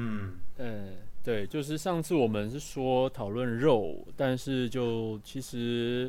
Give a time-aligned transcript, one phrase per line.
[0.00, 6.08] 嗯嗯，对，就是上次我们是说讨论肉，但是就其实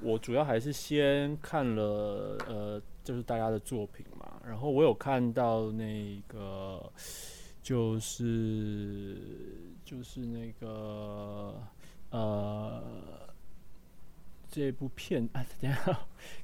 [0.00, 6.92] 我主要还是先看了呃，就是大家的作品嘛，然后我有看到那个
[7.62, 9.16] 就是
[9.84, 11.54] 就是那个
[12.10, 12.82] 呃
[14.50, 16.00] 这部片啊，等一下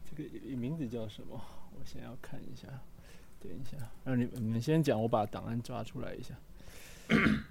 [0.09, 1.41] 这个名字叫什么？
[1.79, 2.69] 我先要看一下，
[3.41, 6.35] 等一下，让你你们先讲，我把档案抓出来一下。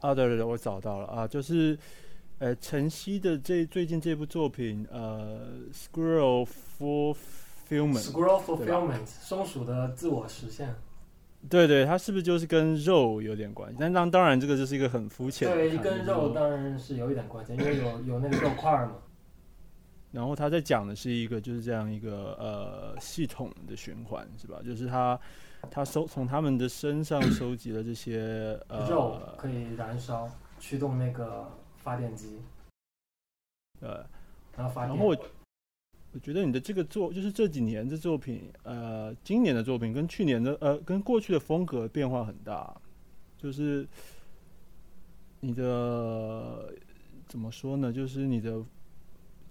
[0.00, 1.76] 啊，对对对，我找到了啊，就是，
[2.38, 6.46] 呃，晨曦的这最近这部作品，呃，《Squirrel
[6.78, 10.74] Fulfillment》，Squirrel fulfillment，松鼠的自我实现。
[11.48, 13.76] 对对，它是不是就是跟肉有点关系？
[13.80, 18.92] 但当当然，这个就是一个很肤浅的对，跟肉当然是有一点关系，因为有有那个肉块嘛。
[20.10, 24.60] 然后他在讲的是一个就是这样一个呃系统的循环，是吧？
[24.64, 25.20] 就是他
[25.70, 31.46] 他收从他们的身上收集了这些呃肉可以燃烧，驱动那个
[31.76, 32.40] 发电机，
[33.80, 34.06] 呃，
[34.56, 34.96] 然后发电。
[34.96, 35.16] 然后我
[36.12, 42.74] 我觉得你的这个作就是这几年的作品，呃，今年的作品跟去年的呃跟过去的风格变化很大，
[43.36, 43.86] 就是
[45.40, 46.72] 你的
[47.26, 47.92] 怎么说呢？
[47.92, 48.64] 就是你的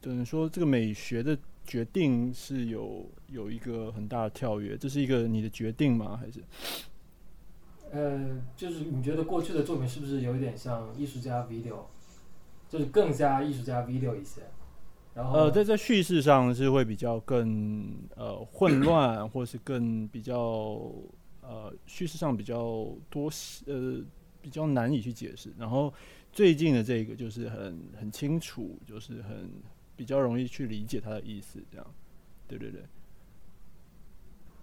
[0.02, 6.18] 等于说这个美学的决定是有有一个很大的跳跃，这是一个你的决定吗？
[6.18, 6.42] 还是
[7.92, 11.86] 呃，就是你觉得过去的作品是不是有一点像艺术家 video，
[12.68, 14.42] 就是更加艺术家 video 一些？
[15.14, 20.92] 然后呃，在在叙事上是会比较更呃混乱，或是更比较
[21.42, 23.32] 呃叙事上比较多
[23.66, 24.00] 呃
[24.42, 25.52] 比较难以去解释。
[25.58, 25.92] 然后
[26.32, 29.50] 最近的这个就是很很清楚，就是很
[29.98, 31.86] 比较容易去理解他的意思，这样。
[32.48, 32.82] 对对对，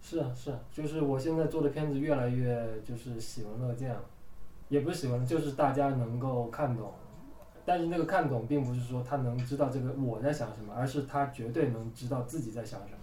[0.00, 4.02] 是啊是啊，就是我现在做的片子越来越就是喜闻乐见了，
[4.70, 6.94] 也不是喜闻，就是大家能够看懂。
[7.66, 12.98] 但是那个看懂，并不是说他能知道这个我在想什么，而是他绝对能知道自己在想什么。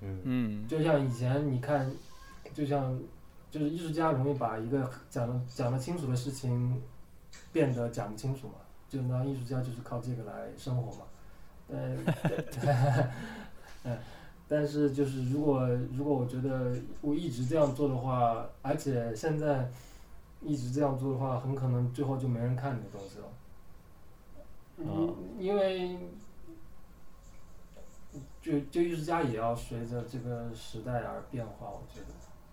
[0.00, 1.90] 嗯嗯就像以前你看，
[2.52, 3.00] 就像
[3.50, 6.82] 就是艺术家容易把一个讲的讲的清楚的事情
[7.52, 8.54] 变得讲不清楚嘛，
[8.88, 11.06] 就那艺术家就是靠这个来生活嘛。
[11.72, 11.96] 呃，
[13.84, 13.98] 嗯，
[14.46, 19.70] 但是就是如果如果我觉得我一直这样做的话，而且现在
[20.42, 23.24] 一直这样做的话，很可能最后就没人看你的东西了。
[24.78, 25.98] 哦因因为
[28.40, 32.06] 就就艺术家也要随着这个时代而变化，我觉得，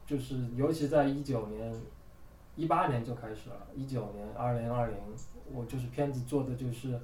[0.05, 1.73] 就是尤其在一九年、
[2.55, 4.97] 一八年就开始了，一九年、二零二零，
[5.51, 6.99] 我就是片子做的就是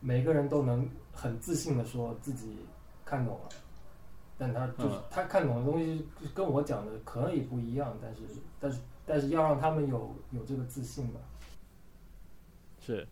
[0.00, 2.56] 每个人都能很自信的说自己
[3.04, 3.48] 看懂了，
[4.38, 8.22] 但他就是、嗯他看懂的东西跟我讲的可能也不一样，但是
[8.58, 11.20] 但是但是要让他们有有这个自信吧。
[12.80, 13.06] 是。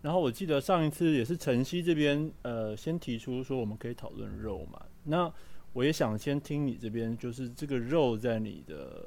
[0.00, 5.32] 然后我记得上一次也是晨曦这边呃先提出说我们可以讨论肉嘛，那
[5.72, 9.00] 我也想先听你这边，就是这个肉在你的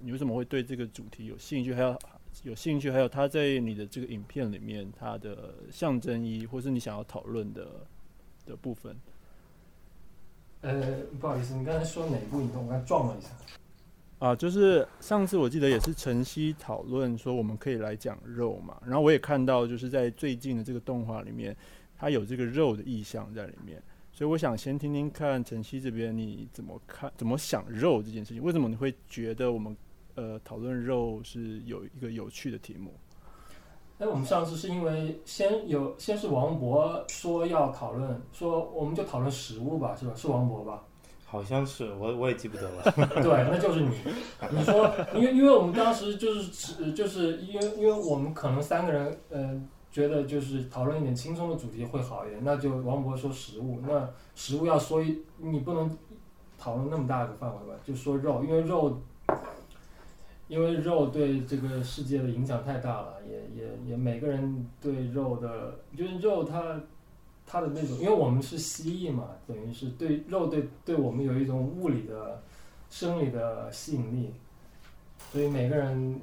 [0.00, 1.98] 你为什么会对这个主题有兴趣，还有
[2.42, 7.66] 有兴趣，还有他在你的这个影片里面他的象征意义，或是你想要讨论的
[8.44, 8.96] 的部分。
[10.60, 12.58] 呃，不好意思，你刚才说哪部影片？
[12.58, 13.28] 我刚才撞了一下。
[14.18, 21.54] 啊，就是上次我记得也是晨曦讨论说我们可以来讲肉嘛，然后我也看到就是在最近的这个动画里面，
[21.96, 29.76] 它有这个肉的意象在里面，所以我想先听听看晨曦这边你怎么看，怎么想肉这件事情，为什么你会觉得我们
[30.16, 32.92] 呃讨论肉是有一个有趣的题目？
[33.98, 40.12] 哎，我们上次是因为先有先是王博说要讨论，说我们就讨论食物吧，是吧？
[40.14, 40.82] 是王博吧？
[41.24, 42.82] 好像是我我也记不得了。
[43.22, 43.90] 对，那就是你。
[44.50, 49.58] 你说，因为因为我们当时就是呃就是因为因为我们可能三个人呃
[49.90, 55.96] 觉得就是讨论一点轻松的主题会好一点，那就王博说食物，那食物要说一你不能
[56.58, 59.00] 讨论那么大的范围吧，就说肉，因为肉。
[60.48, 66.80] 因为肉对这个世界的影响太大了，也也也每个人对肉的，就是肉它
[67.44, 72.42] 它的那种，因为我们是蜥蜴嘛，等于是对肉对对我们有一种物理的、
[72.88, 74.34] 生理的吸引力，
[75.32, 76.20] 所以每个人，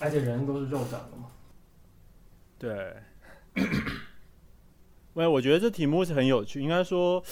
[0.00, 1.28] 而且人都是肉长的嘛。
[2.58, 2.96] 对，
[5.14, 7.22] 喂，我觉得这题目是很有趣，应该说。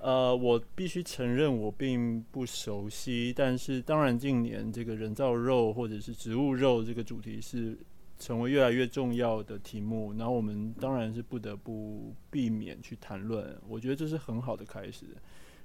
[0.00, 7.76] 呃，我必须承认我并不熟悉，但是当然近年这个人造肉或者是植物肉这个主题是
[8.18, 15.06] 成为越来越重要的题目，然后我们当然是不得不避免去谈论，我觉得这是很好的开始。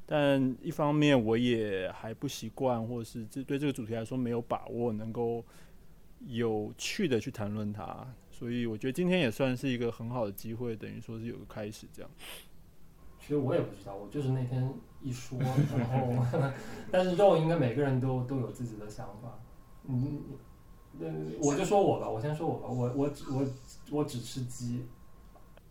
[0.06, 5.45] 但一方面我也还不习惯，或是这对这个主题来说没有把握能够
[6.27, 12.12] 有趣的去谈论它，所以我觉得今天也算是一个很好的机会，等于说是有个开始这样。
[13.25, 14.70] 其实我也不知道，我就是那天
[15.02, 16.52] 一说，然后，
[16.92, 19.40] 但是肉应该每个人都都有自己的想法。
[19.88, 20.22] 嗯，
[21.00, 21.08] 那，
[21.42, 23.48] 我就说我吧，我先说我吧，我我只我
[23.92, 24.86] 我只吃鸡，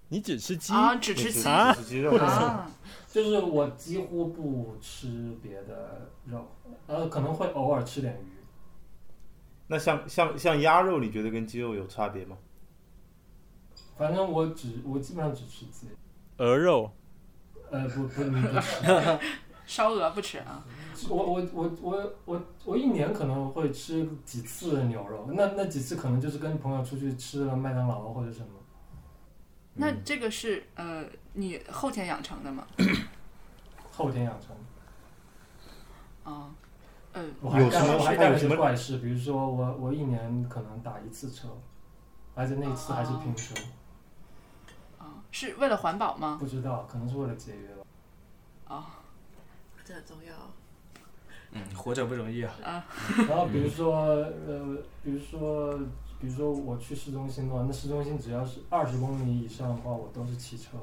[0.09, 0.73] 你只吃鸡？
[0.73, 2.17] 啊，只吃鸡啊只吃鸡肉。
[2.17, 2.71] 啊，
[3.07, 6.47] 就是我几乎不吃别的肉，
[6.87, 8.33] 呃，可能会偶尔吃点鱼。
[9.67, 12.39] 那像像像鸭肉，你觉得跟鸡肉有差别吗？
[13.99, 15.87] 反正我只我基本上只吃鸡，
[16.39, 16.91] 鹅肉？
[17.73, 19.19] 呃，不不你不吃，
[19.67, 20.63] 烧鹅不吃啊。
[21.09, 28.47] 我我我我我我一年可能会吃几次牛肉，那那几次可能就是跟朋友出去吃了麦当劳或者什么。
[29.75, 32.67] 那这个是呃你后天养成的吗？
[33.91, 34.55] 后天养成。
[36.25, 36.55] 啊，
[37.13, 41.49] 呃，我还干有什么我还干了什怪事，比如说我我一年可能打一次车，
[42.35, 43.67] 而且那次还是拼车，啊，
[45.33, 46.37] 是为了环保吗？
[46.39, 47.83] 不知道可能是为了节约吧。
[48.77, 49.01] 啊，
[49.85, 50.33] 这很重要。
[51.51, 52.55] 嗯，活着不容易啊。
[52.65, 52.85] 啊
[53.29, 55.77] 然后比如说呃，比如说
[56.21, 60.79] 比如说我去市中心的话，那市中心只要是二十公里以上的话，我都是骑车，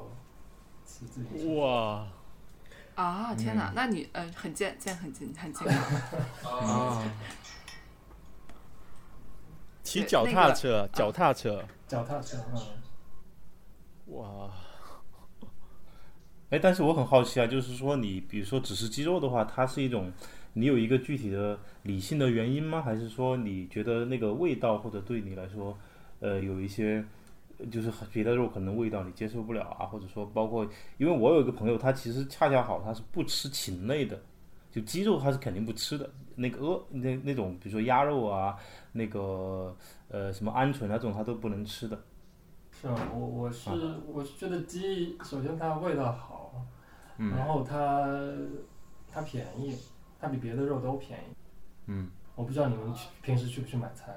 [0.84, 1.60] 骑自行车。
[1.60, 2.06] 哇，
[2.94, 6.52] 啊，天哪，那你呃很健健很健很健康。
[6.60, 7.02] 啊，
[9.82, 12.60] 骑脚对那个踏车，脚踏车，脚踏车，嗯，
[14.10, 14.50] 哇，
[16.50, 20.12] 哎，但是我很好奇啊，就是说你比如说只吃鸡肉的话，它是一种
[20.52, 22.82] 你有一个具体的理性的原因吗？
[22.82, 25.78] 还是说你觉得那个味道或者对你来说，
[26.18, 27.04] 呃，有一些
[27.70, 30.66] 就是别的肉可能味道你接受不了啊，或者说包括
[30.98, 34.20] 因为我有一个朋友，他其实恰恰好他是不吃禽类的，
[34.72, 38.56] 就鸡肉他是肯定不吃的，那个鹅那那种比如说鸭肉啊，
[38.90, 39.76] 那个
[40.08, 41.96] 呃什么鹌鹑啊这种他都不能吃的。
[42.80, 42.96] 是啊？
[43.12, 43.68] 我我是
[44.10, 46.64] 我是觉得鸡，首先它味道好，
[47.18, 48.08] 嗯然后它
[49.12, 49.76] 它便宜，
[50.18, 51.24] 它比别的肉都便宜。
[51.86, 54.16] 嗯，我不知道你们去平时去不去买菜，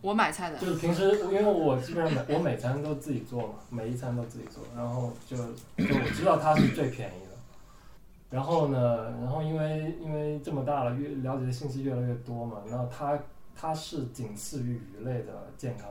[0.00, 7.32] 我买菜的就是平时因为我基本上每我每餐都自己做嘛，每一餐都自己做，然后就就我知道它是最便宜的。
[8.30, 13.16] 然后呢，然后因为因为这么大了，越了解的信息越来越多嘛，然后它
[13.54, 15.88] 它是仅次于鱼类的健康。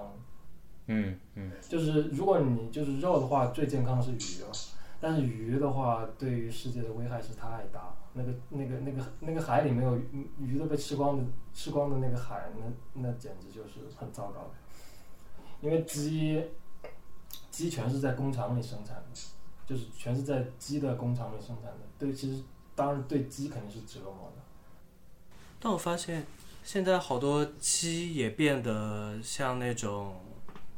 [0.87, 4.51] 嗯嗯就是如果你就是肉的话，最健康的是鱼了，
[4.99, 7.97] 但是鱼的话，对于世界的危害是太大了。
[8.13, 11.23] 那个那个那个那个海里没有鱼鱼都被吃光的
[11.53, 14.51] 吃光的那个海，那那简直就是很糟糕的。
[15.61, 16.43] 因为鸡
[17.49, 19.03] 鸡全是在工厂里生产的，
[19.65, 21.79] 就是全是在鸡的工厂里生产的。
[21.97, 22.43] 对，其实
[22.75, 24.41] 当然对鸡肯定是折磨的。
[25.59, 26.25] 但我发现
[26.63, 30.15] 现在好多鸡也变得像那种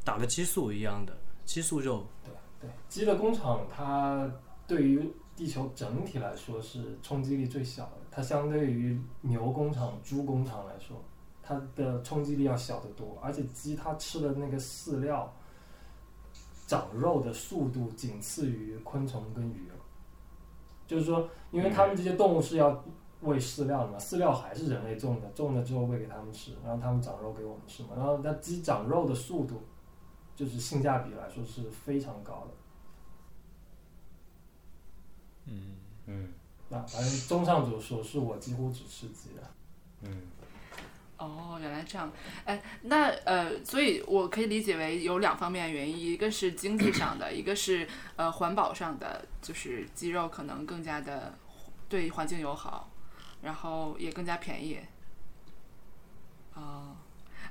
[0.04, 1.16] 打了激素一样的
[1.46, 2.06] 激素肉。
[2.24, 4.30] 对对，鸡的工厂它
[4.68, 11.04] 对于地球整体来说是冲击力最小的，它相对于牛工厂、猪工厂来说，
[11.42, 13.18] 它的冲击力要小得多。
[13.22, 15.34] 而且鸡它吃的那个饲料，
[16.68, 19.76] 长肉的速度仅次于昆虫跟鱼了。
[20.86, 22.84] 就是说，因为它们这些动物是要
[23.22, 27.90] 喂饲料的嘛，饲料还是人类种的，种了之后喂给它们吃，然后它们长肉给我们吃嘛。
[27.96, 29.62] 然后它鸡长肉的速度，
[30.36, 32.54] 就是性价比来说是非常高的。
[35.46, 35.76] 嗯，
[36.08, 36.34] 嗯
[36.70, 39.52] 那反正综上所述，是我几乎只吃鸡的。
[40.02, 40.22] 嗯
[41.18, 42.12] 哦，原来这样。
[42.44, 51.38] 哎，那呃，所以我可以理解为有两方面原因，一个是经济上的，一个是呃环保上的，就是鸡肉可能更加的
[51.88, 52.90] 对环境友好，
[53.42, 54.80] 然后也更加便宜。
[56.54, 56.98] 啊、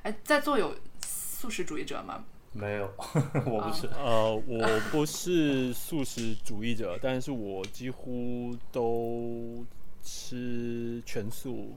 [0.02, 2.22] 哎，在座有素食主义者吗？
[2.52, 2.90] 没有，
[3.46, 3.86] 我不是。
[3.88, 9.64] 呃，我不是素食主义者，但是我几乎都
[10.02, 11.74] 吃全素，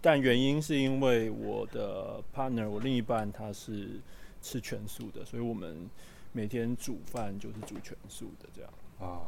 [0.00, 4.00] 但原因是因为我的 partner，我另一半他是
[4.42, 5.88] 吃全素的，所以我们
[6.32, 8.70] 每天煮饭就是煮全素的这样。
[8.98, 9.22] 啊，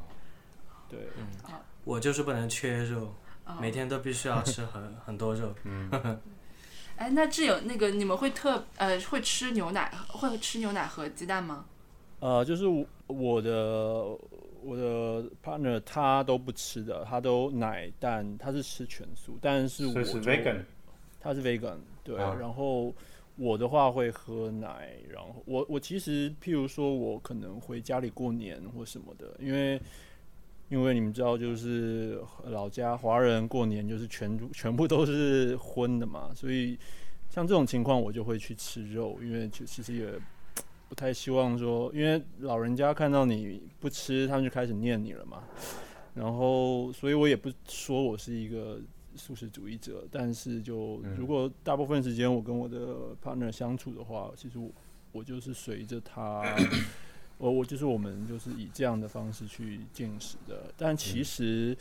[0.88, 1.08] 对，
[1.84, 3.14] 我就是不能缺肉，
[3.44, 5.54] 啊、每天都必须要吃很很多肉。
[5.64, 5.90] 嗯，
[6.96, 11.66] 哎，那挚友那个你们会特呃会吃牛奶，会吃牛奶和鸡蛋吗？
[12.20, 13.52] 呃，就是我我的
[14.62, 20.64] 我的 partner 他都不吃的，他都奶蛋，他是吃全素，但是我是就 vegan。
[21.20, 22.94] 他是 vegan，对，啊然后
[23.36, 29.80] 我的话会喝奶，然后我我其实譬如说我可能回家里过年或什么的，因为
[30.68, 36.76] 因为你们知道，就是老家华人过年就是全全部都是荤的嘛，所以
[37.30, 40.08] 像这种情况我就会去吃肉，因为就其实也
[40.88, 45.44] 不太希望说，因为老人家看到你不吃，他们就开始念你了嘛。
[46.14, 48.80] 然后，所以我也不说我是一个
[49.14, 54.68] 素食主义者，但是就嗯如果大部分时间我跟我的 partner 相处的话，其实我
[55.12, 56.42] 我就是随着他。
[57.38, 61.76] 我我就是我们就是以这样的方式去进食的，但其实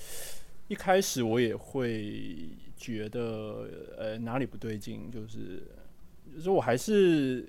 [0.67, 5.63] 一开始我也会觉得呃哪里不对劲，就是
[6.35, 7.47] 就是我还是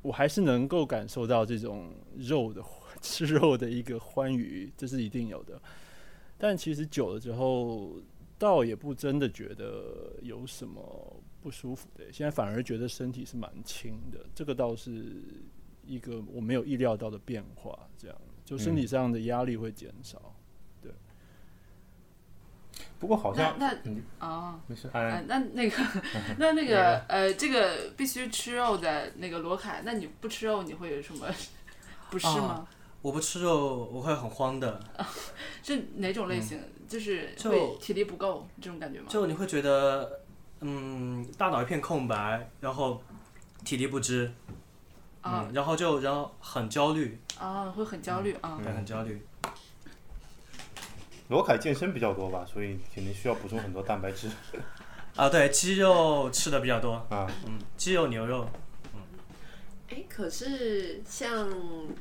[0.00, 2.62] 我还是能够感受到这种肉的
[3.02, 5.60] 吃肉的一个欢愉，这是一定有的。
[6.38, 7.96] 但其实久了之后，
[8.38, 15.22] 倒也不真的觉得有什么不舒服的，现在反而觉得身体是蛮轻的，这个倒是
[15.84, 20.34] 一个我没有意料到的变化，这样就身体上的压力会减少。
[20.82, 20.90] 对
[22.98, 25.76] 不过好像那那嗯哦，没事， 那那个
[26.38, 31.26] 那那个呃，这个必须吃肉的那个罗凯，那你不吃肉你会有什么
[32.10, 32.66] 不适吗？
[33.00, 34.80] 我不吃肉，我会很慌的。
[35.64, 36.60] 是哪种类型？
[36.86, 39.06] 就是就会体力不够这种感觉吗？
[39.08, 40.20] 就你会觉得，
[40.60, 43.02] 嗯，大脑一片空白，然后
[43.64, 44.30] 体力不支，
[45.22, 48.60] 啊嗯，然后就然后很焦虑，啊，会很焦虑啊。
[48.62, 49.26] 对，很焦虑。
[51.28, 54.28] 罗凯健身比较多吧，所以肯定需要补充很多蛋白质
[55.16, 57.26] 啊，对，鸡肉吃的比较多，啊。
[57.46, 58.46] 嗯，鸡肉、牛肉，
[58.94, 59.00] 嗯
[59.88, 61.48] 哎，可是像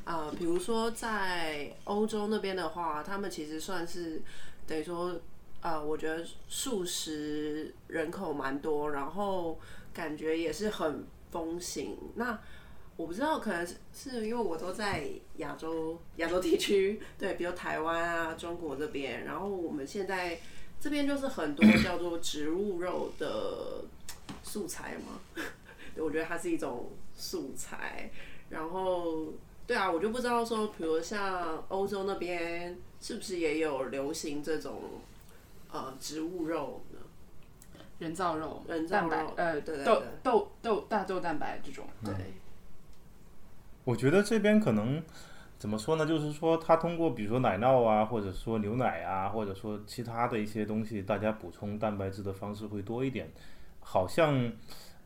[0.03, 4.21] 呃，比如说在欧洲那边的话，他们其实算是
[4.67, 5.15] 等于说，
[5.61, 9.59] 呃，我觉得素食人口蛮多，然后
[9.93, 11.97] 感觉也是很风行。
[12.15, 12.37] 那
[13.01, 20.39] 我不知道，可能是是因为我都在亚洲亚洲地区，对，比如台湾啊、中国这边，然后我们现在
[20.79, 23.83] 这边就是很多叫做植物肉的
[24.43, 25.19] 素材嘛，
[25.95, 28.11] 对，我觉得它是一种素材。
[28.51, 29.33] 然后，
[29.65, 34.79] 对啊，我就不知道说，比如像欧洲那边是不是也有流行这种
[35.71, 36.99] 呃植物肉呢？
[37.97, 41.85] 人造肉、人造蛋白肉，呃，豆对对对豆豆大豆蛋白这种。
[42.03, 42.13] 对，
[43.83, 45.01] 我觉得这边可能
[45.57, 46.05] 怎么说呢？
[46.05, 53.29] 就是说，它通过比如说奶酪啊，或者说牛奶啊，或者说其他的一些东西，大家补充蛋白质的方式会多一点。
[53.79, 54.51] 好像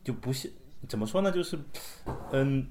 [0.04, 0.52] 就不像
[0.88, 1.32] 怎么说呢？
[1.32, 1.58] 就是
[2.32, 2.68] 嗯，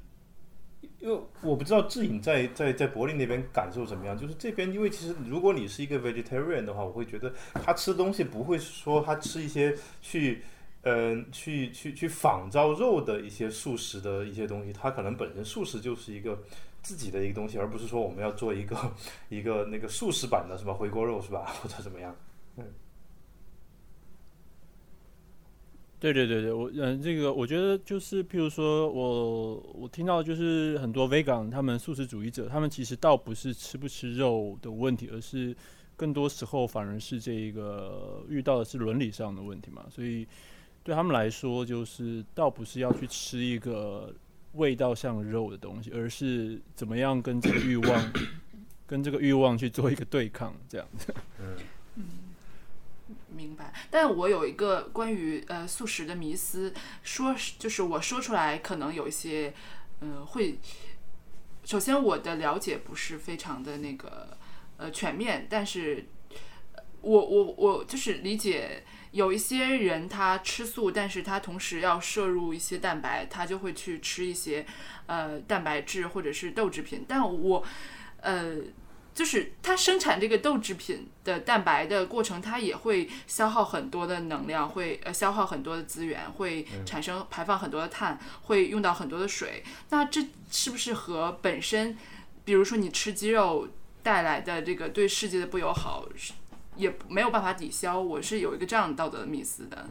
[0.98, 4.16] 因为我不知道志颖在在在柏林那边感受怎么样。
[4.16, 10.42] 就是这边，因为其实如果你是一个 vegetarian 的话，我会觉得他吃东西不会说他吃一些去。
[10.84, 16.38] 嗯，去去去仿造肉的一些素食的一些东西，它可能本身素食就是一个
[16.82, 18.76] 自己的一个东西，而不是说我们要做一个
[19.28, 20.74] 一个那个素食版的什么？
[20.74, 21.46] 回锅肉是吧？
[21.62, 22.14] 或者怎么样？
[26.00, 35.56] 对对对对，我嗯，这个我觉得就是，譬如说我我听到就是很多 vegan 他们素食主义者，他们其实倒不是吃不吃肉的问题，而是
[35.96, 40.26] 更多时候反而是这一个遇到的是伦理上的问题嘛，所以
[40.84, 44.14] 对他们来说，就是倒不是要去吃一个
[44.52, 48.12] 味道像肉的东西，而是怎么样跟这个欲望
[48.86, 51.12] 跟这个欲望去做一个对抗，这样子。
[51.96, 52.04] 嗯
[53.36, 56.72] 明白，但我有一个关于呃素食的迷思，
[57.02, 59.52] 说是就是我说出来可能有一些，
[60.00, 60.58] 嗯、会，
[61.64, 64.36] 首先我的了解不是非常的那个
[64.76, 66.06] 呃全面，但是
[66.74, 74.66] 呃我我我就是理解有一些人他吃素，但是他同时要摄入一些蛋白，他就会去吃一些
[75.06, 77.64] 呃蛋白质或者是豆制品，但我
[78.20, 78.56] 呃。
[79.14, 89.62] 就是它生产这个豆制品的蛋白的过程，它也会消耗很多的能量，会呃消耗很多的资源，会产生排放很多的碳，会用到很多的水。
[89.90, 91.96] 那这是不是和本身，
[92.44, 93.68] 比如说你吃鸡肉
[94.02, 96.04] 带来的这个对世界的不友好，
[96.76, 98.00] 也没有办法抵消？
[98.00, 99.88] 我是有一个这样道德的迷思的。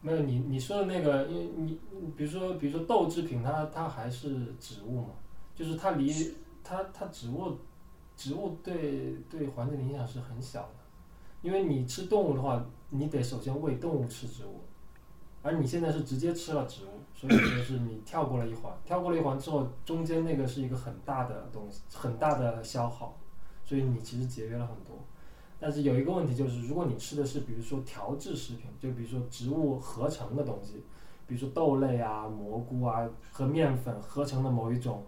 [0.00, 5.10] 没有你你说的那个，因为你你比如说比如说豆制品它，它还是植物嘛，
[5.56, 6.08] 就是它离
[6.62, 7.58] 它它植物
[8.16, 10.74] 植物对对环境的影响是很小的，
[11.42, 14.60] 因为你吃动物的话，你得首先喂动物吃植物，
[15.42, 23.18] 而你现在是直接吃了植物，所以就是你跳过了一环，跳过了一环之后，中间那个是一个很大的东西，很大的消耗，
[23.68, 24.98] 所以你其实节约了很多。
[25.60, 30.82] 但是有一个问题就是，如果你吃的是比如说调制食品，就比如说植物合成的东西，
[31.26, 35.04] 比如说豆类啊、蘑菇啊和面粉合成的某一种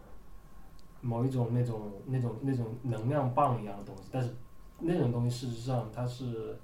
[1.00, 4.36] 某一种那种那种那种能量棒一样的东西，但是
[4.78, 6.60] 那种东西事实上它是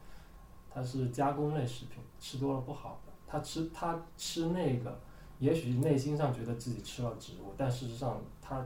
[0.69, 3.13] 它是加工类食品，吃多了不好的。
[3.27, 5.01] 他吃他吃那个，
[5.39, 8.65] 也许内心上觉得自己吃了植物，但事实上他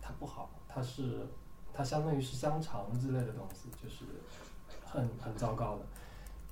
[0.00, 1.26] 它不好，它是
[1.72, 4.04] 它相当于是香肠之类的东西，就是
[4.84, 5.82] 很很糟糕的。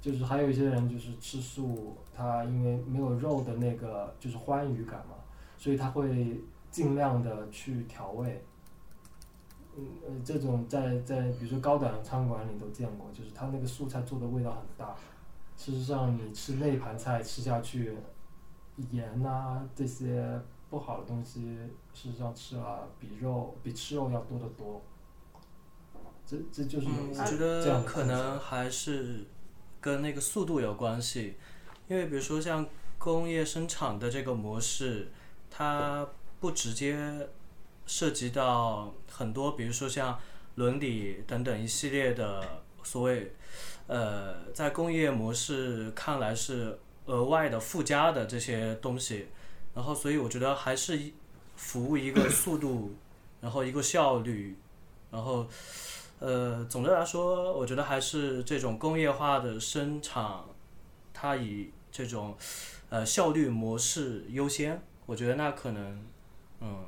[0.00, 5.15] 就是还有一些人就是吃素，他因为没有肉的那个就是欢愉感嘛，
[5.59, 8.43] 所以他会尽量的去调味。
[9.77, 14.97] 嗯，这种在在比如说高档餐馆里都见过，就是他那个素菜做的味道很大。
[15.57, 17.95] 事实上，你吃那盘菜吃下去，
[18.91, 21.43] 盐呐、这些不好的东西，
[21.93, 24.81] 事实上吃了比肉比吃肉要多得多。
[26.31, 29.25] 这这就是有嗯，我觉得可能还是
[29.81, 31.35] 跟那个速度有关系，
[31.89, 32.65] 因为比如说像
[32.99, 35.09] 工业生产的这个模式，
[35.51, 36.07] 它
[36.39, 37.29] 不直接
[37.85, 40.17] 涉及到很多，比如说像
[40.55, 43.35] 伦理等等一系列的所谓，
[43.89, 49.27] 呃，在工业模式看来是额外的附加的这些东西，
[49.75, 51.13] 然后所以我觉得还是一
[51.57, 52.95] 服务一个速度，
[53.41, 54.57] 然后一个效率，
[55.11, 55.45] 然后。
[56.21, 60.45] 呃，总的来说，我觉得还是这种工业化的生产，
[61.15, 62.37] 它以这种
[62.91, 64.83] 呃效率模式优先。
[65.07, 66.05] 我觉得那可能，
[66.61, 66.85] 嗯，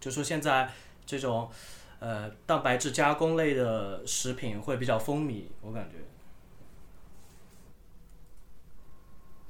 [0.00, 0.72] 就说现在
[1.04, 1.50] 这种
[2.00, 5.96] 呃蛋白质加工类的食品会比较风靡，我感觉。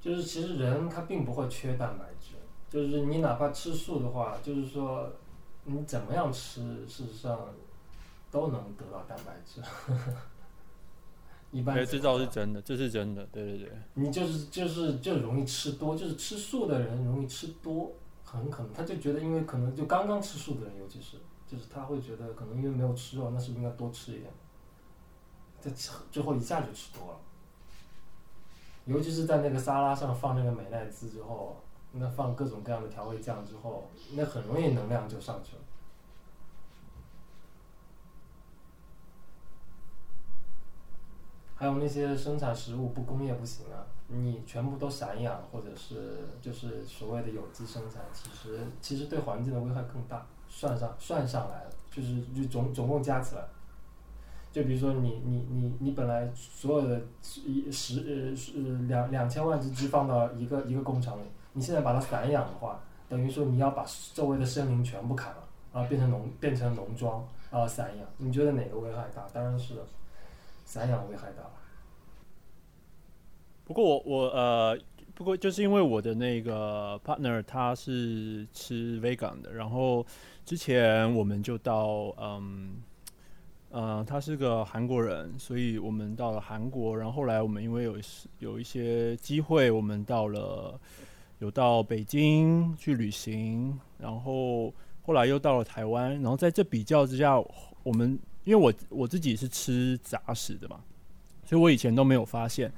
[0.00, 2.34] 就是其实人他并不会缺蛋白质，
[2.68, 5.10] 就是你哪怕吃素的话，就是说
[5.66, 7.38] 你怎么样吃，事实上
[8.30, 9.61] 都能得到蛋白质。
[11.52, 13.73] 一般哎，这倒是真的，这是真的，对对对。
[13.94, 17.92] 你就是就是就容易吃多，就是吃素的人容易吃多，
[18.25, 24.30] 很可能他就觉得，因为可能就刚刚吃素的人，尤其是就是他会觉得可能因为没有吃肉，那是不是应该多吃一点？
[25.62, 27.19] 他吃最后一下就吃多了，
[28.84, 31.56] 尤其是在那个沙拉上放那个美乃滋之后，
[31.93, 35.62] 那放各种各样的调味酱之后，那很容易能量就上去了。
[41.58, 53.42] 还有那些生产食物不工业不行啊，你全部都散养或者是就是所谓的有机生产，其实其实对环境的危害更大，算上算上来了，就是就总总共加起来，
[54.52, 58.52] 就比如说你你你你本来所有的十呃是
[58.86, 65.42] 两两千万只鸡放到一个一个工厂里，你现在把它散养的话，等于说你要把周围的森林全部砍了，
[65.73, 69.26] 然后变成农变成农庄，然后散养，你觉得哪个危害大？
[69.32, 69.75] 当然是
[70.66, 71.42] 散养危害大。
[73.64, 74.78] 不过我我呃，
[75.14, 80.04] 不过就是因为我的那个 partner 他是吃 vegan 的，然后
[80.44, 82.82] 之前我们就到嗯
[83.70, 87.96] 呃，他是个韩国人，所以我们到了韩国，然后后来我们因为有
[88.38, 90.78] 有一些机会，我们到了
[91.40, 97.36] 有到北京去旅行，然后后来又到了台湾，然后在这比较之下，
[97.82, 100.80] 我们因为我我自己是吃杂食的嘛，
[101.45, 102.73] 所以我以前都没有发现。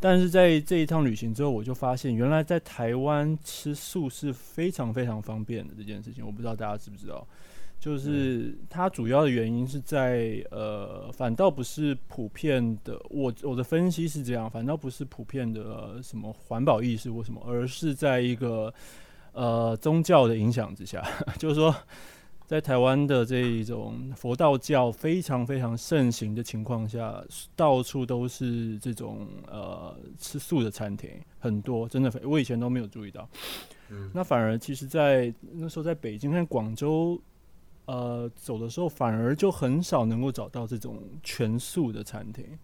[0.00, 6.26] 但是在这一趟旅行之后，我就发现原来在台湾吃素是非常非常方便的这件事情。
[6.26, 7.26] 我不知道大家知不知道，
[7.80, 18.72] 就是它主要的原因是在呃，反倒不是普遍的，我我的分析是这样，反倒不是普遍的、呃什么环保意识或什么，而是在一个
[19.32, 21.04] 呃宗教的影响之下，
[21.38, 21.72] 就是说。
[22.48, 27.22] 在台湾的这一种佛道教非常非常盛行的情况下，
[27.54, 33.28] 到处都是这种呃吃素的餐厅，很多真的，我以前都没有注意到。
[33.90, 37.20] 嗯，那反而其实，在那时候在北京和广州，
[37.84, 42.58] 呃走的时候，反而就很少能够找到这种全素的餐厅。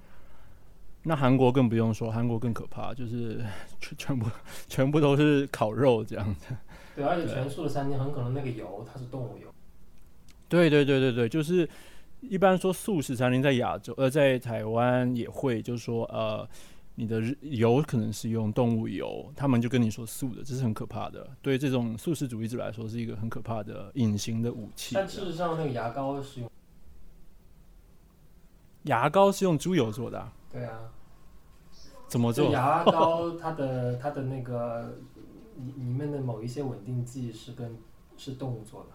[1.03, 3.45] 那韩国更不用说，韩国更可怕，就是
[3.79, 4.27] 全全部
[4.67, 6.57] 全部都是烤肉这样子。
[6.97, 9.54] 对，而且全素的餐厅很可能那个油它是动物油。
[10.49, 11.69] 对对对对对，就是
[12.21, 16.49] 一般说素食餐厅在亚洲，呃，在台湾也会，就是说，呃，
[16.95, 21.29] 你的油可能是用动物油，他们就跟你说素的，这是很可怕的。
[21.43, 24.95] 对这种素食主义者来说，是一个很可怕的隐形的武器。
[24.95, 26.51] 但事实上，那个牙膏是用
[28.85, 30.79] 牙膏是用猪油做的、啊，对啊，
[32.07, 32.51] 怎么做？
[32.51, 34.99] 牙 膏它的它的那个
[35.57, 37.77] 里里面的某一些稳定剂是跟
[38.17, 38.91] 是动物做的，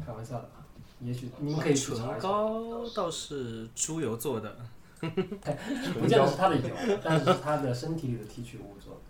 [0.00, 0.66] 开玩笑的啊，
[1.00, 4.56] 也许你们可以去查唇一下，膏倒是猪油做的，
[5.00, 9.00] 不见得是它的油， 但是是它的身体里的提取物做的。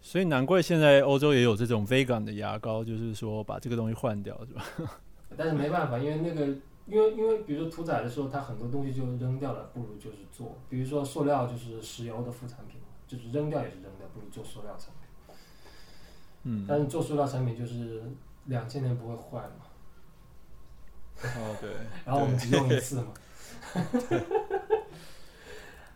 [0.00, 4.64] 所以难怪现在欧洲也有这种 vegan 的牙膏，就是说把这个东西换掉，是吧？
[5.36, 6.46] 但是没办法，因为那个，
[6.86, 15.36] 因为因为比如说屠宰的时候，它很多东西就扔掉了，不如就是做，比如说塑料就是石油的副产品嘛，就是扔掉也是扔掉，不如做塑料产品。
[16.44, 18.04] 嗯，但是做塑料产品就是
[18.46, 19.66] 两千年不会坏嘛，
[21.22, 21.70] 哦对，
[22.04, 23.12] 然后我们只用一次嘛。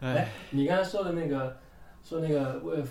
[0.01, 1.59] 哎，你刚才说的那个，
[2.03, 2.83] 说那个为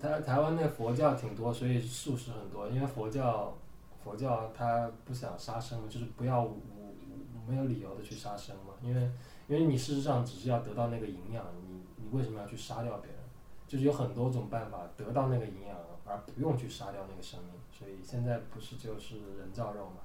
[0.00, 3.56] 台台湾那个佛教挺多，所以素食很多，因为佛教
[4.04, 9.10] 佛教他不想杀生，就是不要无无没有理由的去杀生嘛，因为
[9.48, 13.18] 因为你事实上只是要得到那个营养，你你为什么要去杀掉别人？
[13.66, 17.52] 就是有很多种办法得到那个营养，而不用去杀掉那个生命。
[17.78, 19.98] 所以现在不是就是人造肉嘛？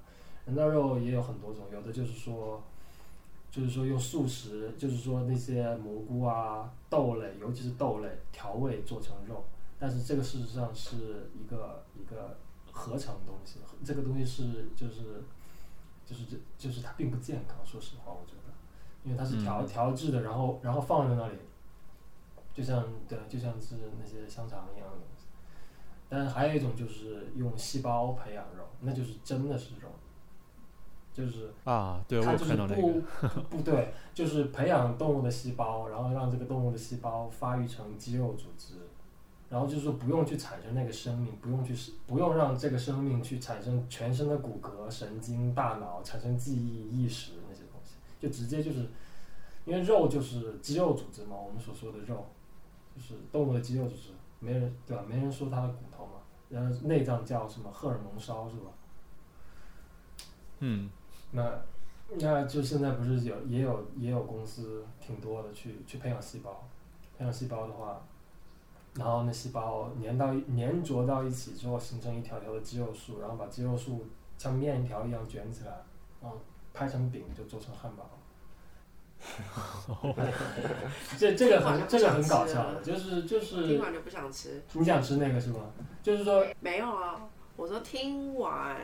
[0.46, 2.62] 人造肉也有很多种，有的就是说。
[3.54, 9.44] 就是说用素食，就是说那些蘑菇啊、豆类，尤其是豆类调味做成肉，
[9.78, 12.36] 但是这个事实上是一个一个
[12.72, 15.24] 合成东西，这个东西是就是
[16.04, 18.52] 就是这就是它并不健康，说实话，我觉得，
[19.04, 21.38] 因为它是调调制的，然后然后放在那里，
[22.56, 24.98] 就像对，就像是那些香肠一样的。
[26.14, 29.90] 但是还有一种就是用细胞培养肉，那就是真的是肉。
[31.12, 32.82] 就是啊，对我就是看到那个，
[33.50, 38.76] 不不对，就是培养动物的细胞，然后让这个动物的细胞发育成肌肉组织，
[39.50, 48.88] 然后就是说不用去产生那个生命，不用去不用让这个生命去产生全身的骨骼、神经、大脑产生记忆、意识那些东西，就直接就是，
[49.66, 52.26] 因为肉就是肌肉组织嘛，我们所说的肉，
[52.96, 54.10] 就是动物的肌肉组织，
[54.44, 55.04] 没人对吧？
[55.08, 56.14] 没人说它的骨头嘛，
[56.50, 58.72] 然后内脏叫什么荷尔蒙烧是吧？
[60.60, 60.90] 嗯，
[61.32, 61.60] 那
[62.20, 66.68] 那就现在不是有也有也有公司挺多的去去培养细胞，
[67.18, 68.02] 培养细胞的话，
[68.96, 74.06] 然后那细胞粘到粘着到一起之后形成一条条的肌肉束，然后把肌肉束
[74.38, 75.72] 像面条一样卷起来，
[76.22, 76.38] 然后
[76.74, 78.10] 拍成饼就做成汉堡。
[81.18, 84.62] 这这个很这个很搞笑的，就是就是听完就不想吃。
[84.74, 85.60] 你想吃那个是吗？
[86.02, 87.20] 就是说没有啊，
[87.56, 88.78] 我说听完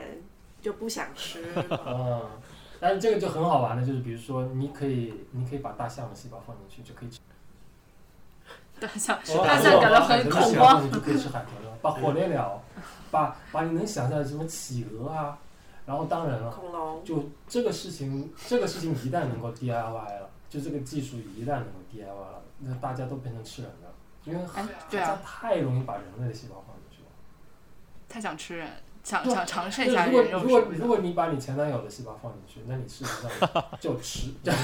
[0.61, 1.65] 就不想吃了。
[1.87, 2.21] 嗯，
[2.79, 7.19] 但是这个就很好玩的，就是比如说，你可以，你可以把大象的细胞放进去，就可以吃。
[8.79, 10.85] 大象哦大象感到很恐慌。
[10.85, 11.77] 你就可以吃海豚了。
[11.81, 12.61] 把火烈鸟，
[13.11, 15.37] 把把你能想象的什么企鹅啊，
[15.85, 23.93] 然后当然了，恐龙，就这个事情，这个事情一旦能够 DIY 了，就这个技术一旦能够 DIY 了，那大家都变成吃人的，
[24.25, 27.09] 因为哎对啊太容易把人类的细胞放进去了。
[28.09, 28.67] 他想吃人，
[29.03, 34.59] 想想尝试一下如果如果如果你把你前男友的细胞放进去，那你事实上就吃，这 样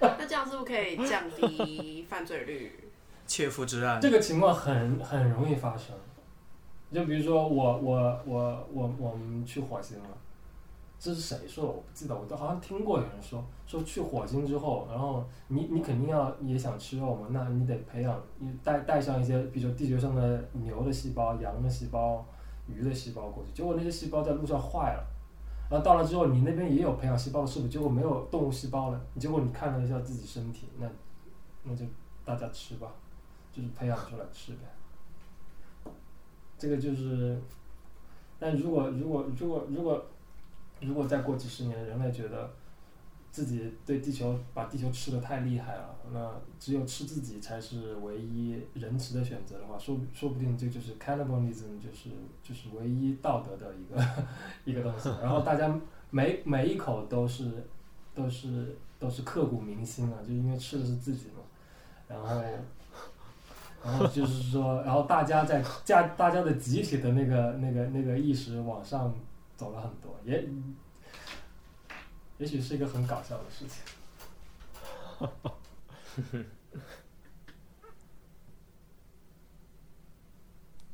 [0.00, 2.90] 那这样是不是可以降低犯罪率？
[3.26, 5.94] 切肤之案这，个情况很很容易发生。
[6.92, 10.08] 就比如说我我我我我们去火星了，
[11.02, 11.70] 这是谁说的？
[11.72, 22.24] 我不记得，我都好像听过有人说说去火星之后，然后你你肯定要也想吃肉嘛，那你得培养你带带上一些，比如说地球上的牛的细胞、羊的细胞、
[22.68, 25.04] 鱼的细胞过去，结果那些细胞在路上坏了。
[25.68, 29.00] 然后到了之后，你那边也有培养细胞的设备，结果没有动物细胞了。
[29.18, 30.88] 结果你看了一下自己身体，那
[31.64, 31.84] 那就
[32.24, 32.86] 大家吃吧，
[33.50, 35.92] 就是培养出来吃呗。
[36.56, 37.36] 这个就是，
[38.38, 40.04] 但如果如果如果如果
[40.82, 42.50] 如果再过几十年，人类觉得
[43.30, 52.10] 自己对地球把地球吃的太厉害了，那只有吃自己才是唯一仁慈的选择的话，说说不定这就是 cannibalism，就是
[52.42, 54.04] 就是唯一道德的一个
[54.64, 55.08] 一个东西。
[55.22, 57.50] 然后大家每每一口都是
[58.14, 61.42] 都是都是刻骨铭心啊，就因为吃的是自己嘛，
[62.08, 62.42] 然后。
[63.84, 69.12] 然后就是说，然后大家在家大家的集体的那个那个那个意识往上
[69.56, 70.48] 走了很多，也
[72.38, 73.82] 也许是一个很搞笑的事情。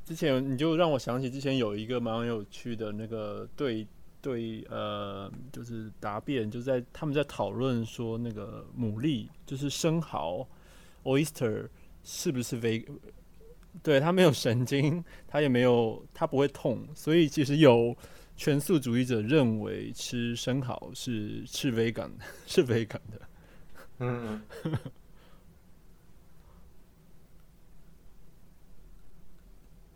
[0.04, 3.86] 之前你就让我想起之前有一个蛮有趣的那个对
[4.22, 10.48] 对呃，就是答辩，就在他们在讨论说那个牡蛎就是生蚝
[11.04, 11.68] oyster
[12.02, 12.86] 是不是 v
[13.82, 17.96] 对它没有神经，它也没有它不会痛，所以其实有
[18.38, 23.20] 全素主义者认为吃生蚝是 是 vegan 的是 vegan 的。
[23.98, 24.40] 嗯，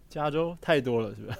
[0.08, 1.38] 加州太多了，是吧？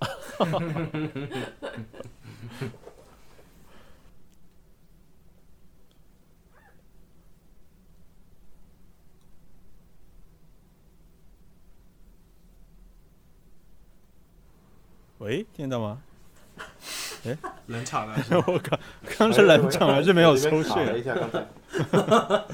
[15.30, 16.02] 喂，听得到吗？
[17.66, 18.16] 冷场了，
[18.48, 18.76] 我靠
[19.16, 20.98] 刚是冷场还是没有收我这边卡了？
[20.98, 22.44] 一下，刚才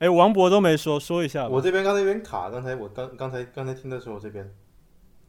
[0.00, 1.48] 哎，王博都没说，说一下吧。
[1.50, 4.52] 我这边刚才有点卡，刚才我刚刚才刚才听的时候这边，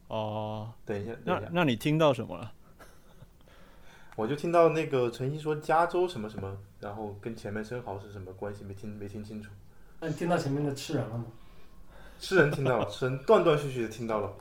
[0.08, 2.50] 哦，等一下，等那一下，那你听到什么了？
[4.16, 9.52] 我就听到那个陈曦说加州什么什么，然后跟前面生蚝是什么关系，没听没听清楚。
[10.00, 11.24] 那你听到前面的吃人了吗？
[12.18, 14.34] 吃人听到了，吃人断断续续的听到了。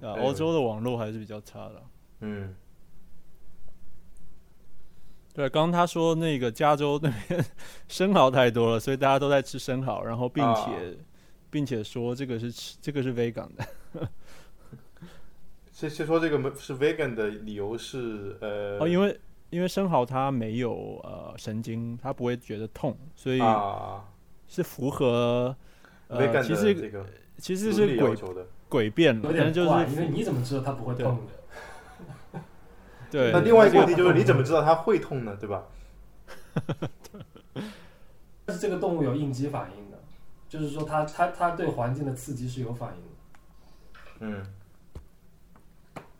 [0.00, 1.82] 啊，哎欧洲的网络还是比较差的。
[2.20, 2.54] 嗯，
[5.34, 7.44] 对，刚刚他说那个加州那边
[7.88, 10.72] 生蚝太多了，所以大家都在吃生蚝，然后并且、啊
[11.48, 13.66] 并且说这个是吃这个是 vegan 的。
[15.72, 19.18] 先先说这个是 vegan 的理由是呃，哦，因为
[19.50, 24.04] 因为生蚝它没有呃神经，它不会觉得痛，所以啊。
[24.48, 25.56] 是符合
[26.06, 27.06] 呃 vegan 其实的这个
[27.38, 28.46] 其实伦是求的。
[28.68, 31.18] 诡辩了，有但是就点怪，因为你怎么知道它不会痛
[32.32, 32.40] 的？
[33.10, 35.36] 对那另外一个问题就是你怎么知道它会痛呢？
[35.36, 35.64] 对吧？
[38.44, 39.98] 但是这个动物有应激反应的，
[40.48, 43.08] 就是说它它它对环境的刺激是有反应的。
[44.20, 44.44] 嗯，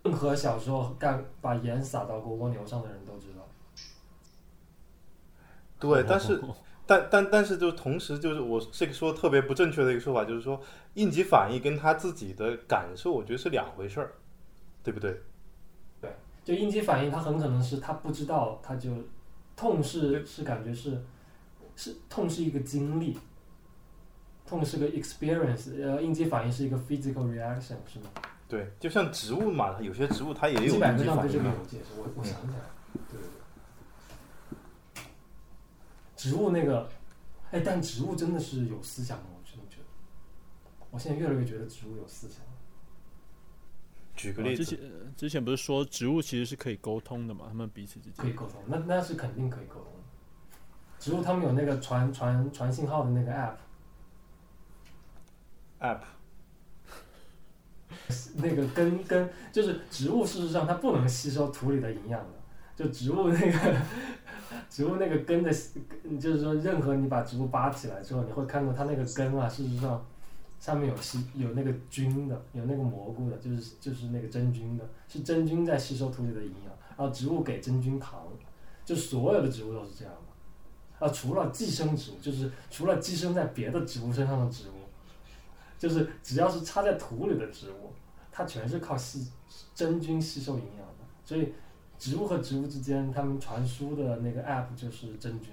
[0.04, 3.48] 任何小时候干把盐撒到过蜗牛上的人都知道。
[5.78, 6.40] 对，但是
[6.86, 10.60] 但但但是就同时就是我这个说特别不正确的一个说法，就是说
[10.94, 14.12] 应急反应跟他自己的感受，我觉得是两回事儿，
[14.84, 15.20] 对不对？
[16.00, 16.10] 对
[16.44, 18.90] 就应激反应，他很可能是他不知道，他就
[19.56, 21.02] 痛是是感觉是
[21.74, 23.18] 是痛是一个经历，
[24.46, 28.10] 痛是个 experience，呃，应激反应是一个 physical reaction 是吗？
[28.48, 31.50] 对，就像植物嘛，有些植物它也有应激上对这反应嘛。
[31.50, 32.70] 个有解释，我我想起来了，
[33.10, 33.18] 对。
[36.16, 36.88] 植物那个，
[37.50, 39.84] 哎，但植物真的是有思想的，我真的觉得，
[40.90, 42.38] 我现在越来越觉得植物有思想。
[44.16, 49.92] 举个例子，之前之前不是说植物其实是可以沟通的嘛，他们彼此之间可以沟通，那那是肯定可以沟通。
[50.98, 53.30] 植物他们有那个传传传信号的那个
[55.80, 56.00] app，app
[58.36, 62.28] 那个根根就是植物，事实上它不能吸收土里的营养的。
[62.74, 63.76] 就植物那个
[64.70, 65.50] 植物那个根的，
[66.18, 70.04] 就是说任何你把植物扒起来之后，你会看到它那个根啊，事实上
[70.58, 78.26] 上面有吸有那个菌的，有那个蘑菇的，就是就是那个真菌的，是真菌在吸收土里的营养，然后植物给真菌糖，
[78.84, 81.06] 就所有的植物都是这样的。
[81.06, 84.72] 啊，除了寄生植物，就是除了寄生在别的植物身上的植物，
[85.78, 87.92] 就是只要是插在土里的植物，
[88.32, 89.30] 它全是靠吸
[89.74, 91.04] 真菌吸收营养的。
[91.22, 91.52] 所以，
[91.98, 95.52] 植物和植物之间，它们传输的那个 app 就是真菌。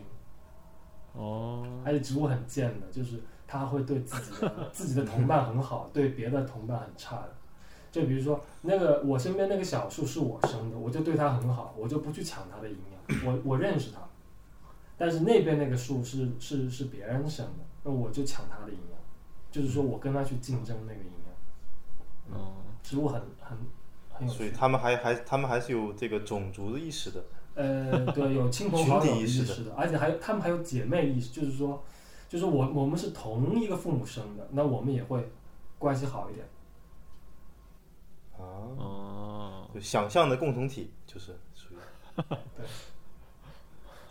[1.13, 7.33] 哦，而且植物很贱的，就是它会对自己的 自己的同伴很好，对别的同伴很差的。
[7.91, 13.99] 就比如说那个我身边那个小树是我生的，我就对它很好，我就不去抢它的营养，我我认识它。
[14.97, 18.99] 但是那边那个树是是是别人生的，那我就抢它的营养，
[19.51, 22.39] 就是说我跟它去竞争那个营养。
[22.39, 23.57] 哦，植物很很。
[24.27, 27.23] 所以他们还还他们还是有这个种族的意识的。
[27.55, 31.83] 呃，对，有 亲朋好友群体意识的识的，而且还有他们还有姐妹意识，就是说，
[32.27, 35.31] 就是我我们是同一个父母生的，那我们也会
[35.77, 36.47] 关系好一点。
[38.37, 38.41] 啊，
[38.77, 41.77] 哦，就想象的共同体就是属于。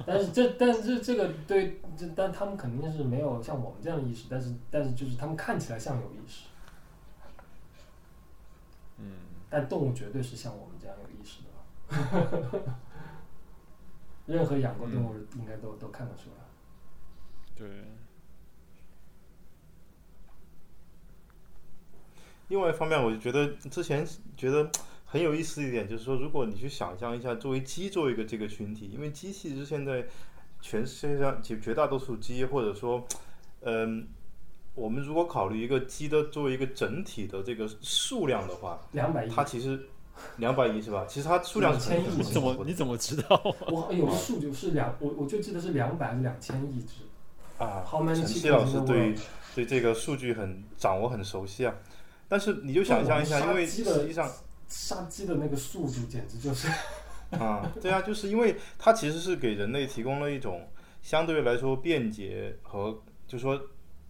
[0.04, 6.46] 但是这但是这个对，这但他们肯定是没有像我们这样的意识，但是但是就是他们看起来像有意识，
[8.98, 9.12] 嗯，
[9.52, 11.50] 但动物绝对是像我们这样有意识的。
[14.24, 16.36] 任何养过动物应该都、都看得出来。
[17.54, 17.68] 对，
[22.48, 24.70] 另外一方面，我就觉得之前觉得
[25.04, 30.06] 很有意思一点，就是说，如果你去想象一下，作为鸡作为一个这个群体，因为鸡其实现在
[30.60, 33.06] 全世界上绝绝大多数鸡，或者说，
[33.60, 34.08] 嗯，
[34.74, 39.88] 我们如果考虑一个鸡的作为一个整体的这个数量的话，两百亿，它其实
[40.36, 41.04] 两百亿是吧？
[41.06, 43.40] 其实它数量是很千亿你怎么你怎么知道？
[43.68, 47.04] 我有个数据是两，我我就记得是两百还是两千亿只。
[47.62, 49.14] 啊 How many 陈曦老师对
[49.54, 51.74] 对这个数据很掌握很熟悉啊。
[52.26, 54.30] 但是你就想象一下，因为实杀鸡的际上
[54.68, 56.66] 杀鸡的那个速度简直就是，
[57.38, 60.66] 啊，对啊，就是因为它其实是给人类提供了一种
[61.02, 63.60] 相对来说便捷和就说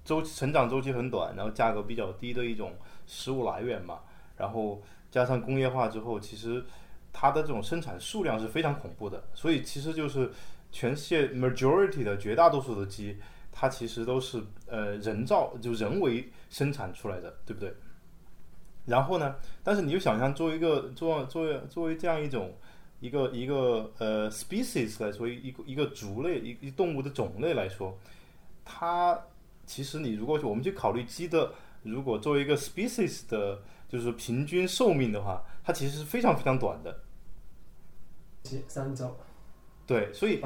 [0.05, 2.75] 周成长周期很短，然后价格比较低的一种
[3.07, 4.01] 食物来源嘛。
[4.37, 6.65] 然后加上工业化之后，其实
[7.13, 10.31] 它的这种生产数量是非常恐怖的，所以其实就是
[10.73, 13.19] 全世界 majority 的绝大多数的鸡，
[13.53, 17.73] 它其实都是呃人造就人为生产出来的，对不对？
[18.87, 22.53] 然后呢，但是你就想象作为一个作作为作为这样一种
[22.99, 27.97] 一个一个呃 species 来说，一个一个族类一一动物的种类来说，
[28.65, 29.17] 它
[29.73, 37.03] 其实你如果我们去考虑鸡的，如果作为一个 species 的，就是平均寿命的话，它其实是非常非常短的。
[38.69, 39.17] 三周，
[39.87, 40.43] 对，所以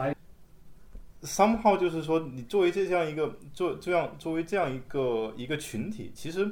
[1.22, 6.48] somehow 就是说，你作为这样一个作这样作为这样一个一个群体，其实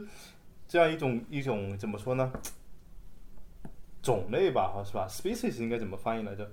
[0.67, 2.33] 这样一种一种怎么说呢？
[4.03, 6.51] 种类吧，哈是吧？species 应该怎么翻译来着？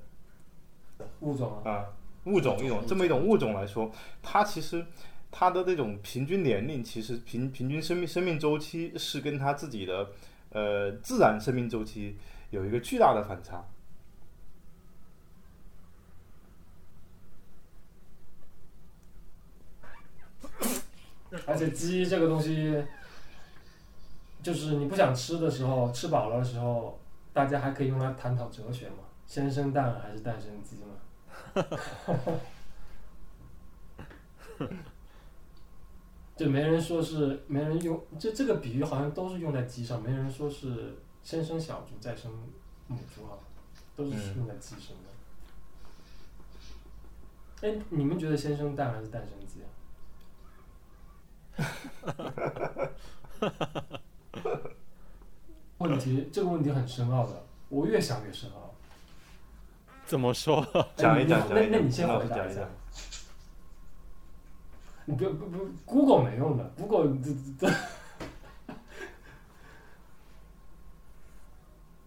[1.22, 1.86] 物种啊，啊，
[2.26, 4.86] 物种一种这么一种物种来说，它其实
[5.32, 10.12] 它的这种平均年龄，其实平平均生命生命周期是跟它自己的
[10.50, 12.18] 呃自然生命周期
[12.50, 13.66] 有一个巨大的反差。
[21.46, 22.84] 而且鸡这个东西，
[24.44, 27.00] 就是你不想吃的时候，吃饱了的时候，
[27.32, 30.88] 大家还可以用来探讨哲学嘛，先生蛋还是蛋生鸡嘛。
[36.42, 42.32] 就没人说是没人用，这这个比喻好像都是用在鸡上，没人说是先生小猪再生
[42.88, 43.38] 母猪啊，
[43.96, 44.96] 都是用在鸡身
[47.62, 47.62] 的。
[47.62, 49.70] 哎，你们觉得先生蛋还是蛋生鸡啊？
[55.78, 58.74] 问题这个问题很深奥的，我越想越深奥。
[60.08, 60.66] 怎么说？
[60.96, 62.68] 讲一讲那讲一讲那你先回答一下讲一讲。
[65.12, 67.68] 你不不不，Google 没用的，Google 这这。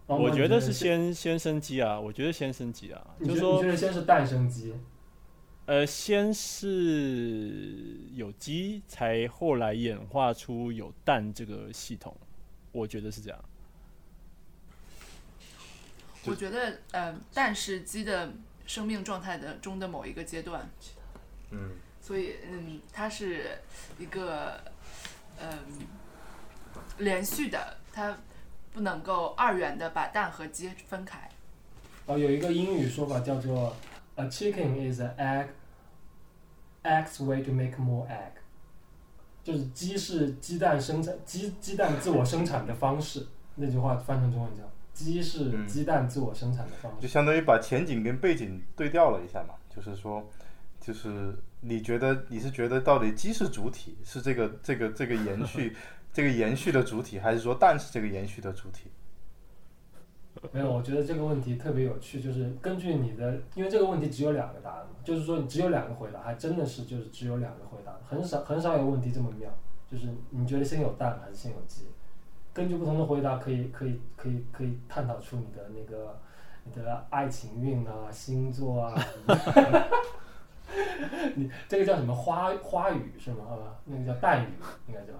[0.07, 4.73] 哦 我觉得是先，先先生鸡啊，我觉得先升级啊，就是说觉得你觉得先是蛋生鸡，
[5.67, 12.15] 呃，先是有鸡，才后来演化出有蛋这个系统，
[12.71, 13.39] 我觉得是这样。
[16.25, 18.33] 我觉得，呃，蛋是鸡的
[18.65, 20.67] 生命状态的中的某一个阶段，
[21.51, 21.69] 嗯，
[22.05, 23.57] 所以，嗯，它是
[23.97, 24.61] 一个，
[25.41, 25.49] 嗯，
[26.99, 28.15] 连续的，它
[28.71, 31.27] 不能够二元的把蛋和鸡分开。
[32.05, 33.75] 哦，有一个英语说法叫做
[34.17, 35.47] “A chicken is an egg,
[36.83, 38.33] eggs way to make more egg”，
[39.43, 43.25] 就是鸡是鸡蛋生产鸡鸡蛋自我生产的方式。
[43.55, 44.61] 那句话翻成中文叫
[44.93, 50.23] “鸡是嗯鸡蛋自我生产的方式就相当于把前景跟背景对调了一下嘛，就是说，
[50.79, 55.75] 就是你觉得你是觉得到底鸡是主体，是这个这个这个延续
[56.13, 58.89] 这个延续的主体，还是说蛋是这个延续的主体？”。
[60.51, 69.49] 没有，我觉得这个问题特别有趣，就是根据你的，因为这个问题只有两个答案嘛，就是说你只有两个回答，还真的是就是只有两个回答，很少很少有问题这么妙，
[69.89, 71.85] 就是你觉得先有蛋还是先有鸡？
[72.53, 76.19] 根据不同的回答，可以可以可以可以探讨出你的那个
[76.65, 78.93] 你的爱情运啊、星座啊，
[81.35, 83.45] 你这个叫什么花花语是吗？
[83.45, 84.47] 啊，那个叫蛋语，
[84.87, 85.13] 应该叫。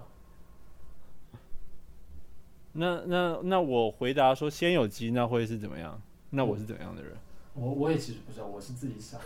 [2.72, 6.00] 那那那我回答说先有鸡，那会是怎么样？
[6.30, 7.16] 那我是怎么样的人？
[7.54, 9.18] 我我也其实不知道，我是自己想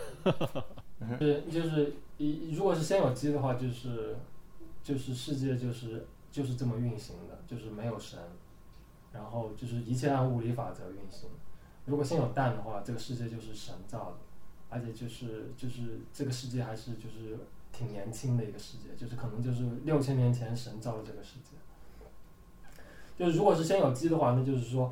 [1.19, 4.15] 是就是一如果是先有鸡的话，就是
[4.81, 8.17] 就是世界就是就是这么运行的，就是没有神，
[9.11, 11.29] 然后就是一切按物理法则运行。
[11.85, 14.17] 如果先有蛋的话，这个世界就是神造的，
[14.71, 17.37] 而且就是就是这个世界还是就是
[17.71, 21.55] 挺年轻的一个世界，就是可能就是六千年前神造的这个世界。
[23.15, 24.91] 就是如果是先有鸡的话，那就是说。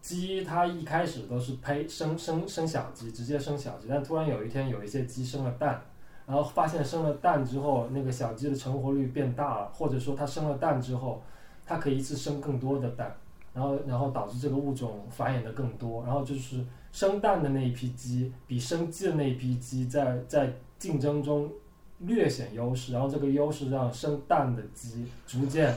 [0.00, 5.82] 鸡它一开始都是胚生生生小鸡，直接生小鸡，但突然有一天有一些鸡生了蛋，
[6.26, 11.22] 然后发现生了蛋之后，那个小鸡的成活率变大了，或者说它生了蛋之后，
[11.64, 13.16] 它可以一次生更多的蛋，
[13.54, 16.62] 然后然后导致这个物种繁衍的更多，然后就是
[16.94, 21.52] 生蛋的那一批鸡比生鸡的那一批鸡在在竞争中
[21.98, 25.76] 略显优势，然后这个优势让生蛋的鸡逐渐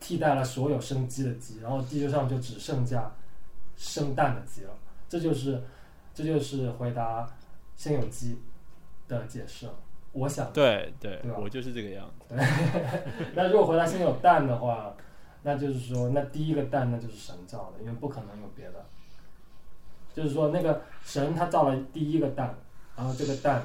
[0.00, 3.10] 替代了所有生鸡的鸡，然后地球上就只剩下。
[3.80, 4.70] 生蛋的鸡了，
[5.08, 5.62] 这就是，
[6.12, 7.24] 这就是回答
[7.76, 8.36] 先有鸡
[9.06, 9.72] 的解释了。
[10.10, 12.34] 我想，对对对吧，我就是这个样子。
[12.34, 12.44] 对
[13.36, 14.92] 那如果回答先有蛋的话，
[15.44, 18.84] 那就是说，那第一个蛋那就是神造的，因为不可能有别的。
[20.18, 22.52] 就是说，那个神他造了第一个蛋，
[22.96, 23.64] 然后这个蛋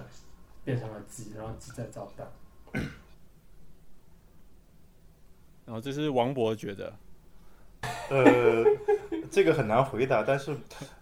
[0.64, 2.28] 变成了鸡，然后鸡再造蛋。
[5.66, 6.94] 然后这是王博觉得，
[8.12, 8.64] 呃，
[9.32, 10.56] 这个很难回答，但是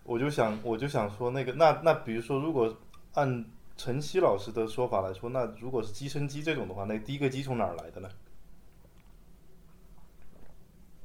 [0.04, 2.74] 我就想，我就想说，那个，那那比如说，如果
[3.16, 3.44] 按
[3.76, 8.10] 晨曦老师的说法来说，那如果是鸡生鸡这种的话，那第一个鸡从哪儿来的呢？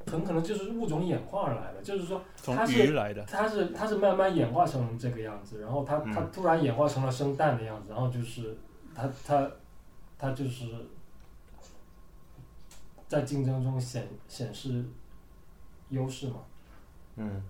[0.07, 8.57] 很可能就是物种演化而来的，就是说它是鱼来的，它是它是慢慢演化成这个样子，然后它它嗯突然演化成了生蛋的样子，然后就是
[8.95, 9.51] 它它
[10.17, 10.67] 它就是
[13.09, 14.85] 在竞争中显显示
[15.89, 16.37] 优势嘛。
[17.17, 17.43] 嗯，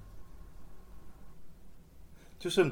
[2.39, 2.65] 就是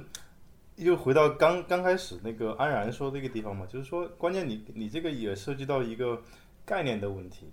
[0.77, 6.23] 又回到刚刚开始那个安然说这个地方嘛，就是说关键你你这个也涉及到一个
[6.65, 7.51] 概念的问题，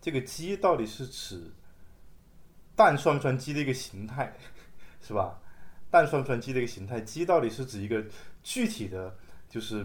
[0.00, 1.50] 这个鸡到底是指
[2.74, 4.34] 蛋算不算鸡的一个形态，
[5.00, 5.38] 是吧？
[5.90, 7.00] 蛋算不算鸡的一个形态？
[7.00, 8.04] 鸡到底是指一个
[8.42, 9.14] 具体的，
[9.48, 9.84] 就是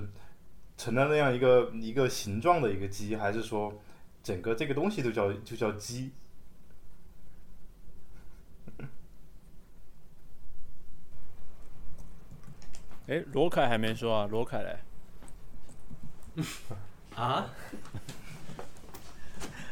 [0.77, 3.73] 成了那样一个一个形状的一个鸡，还是说
[4.23, 6.11] 整个这个东西都叫就叫鸡？
[13.07, 16.43] 哎，罗凯还没说啊，罗凯嘞，
[17.15, 17.49] 啊？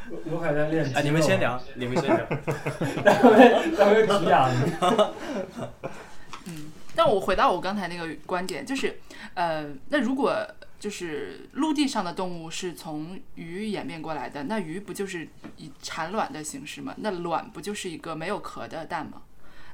[0.09, 2.25] 罗罗凯在练哎，你们先，聊，你们先聊。
[3.03, 4.55] 待会待会举哑铃。
[6.47, 8.99] 嗯，但我回到我刚才那个观点，就是，
[9.33, 10.47] 呃，那如果
[10.79, 15.27] 就是陆地上的动物是从鱼演变过来的，那鱼不就是
[15.57, 16.93] 以产卵的形式吗？
[16.97, 19.23] 那卵不就是一个没有壳的蛋吗？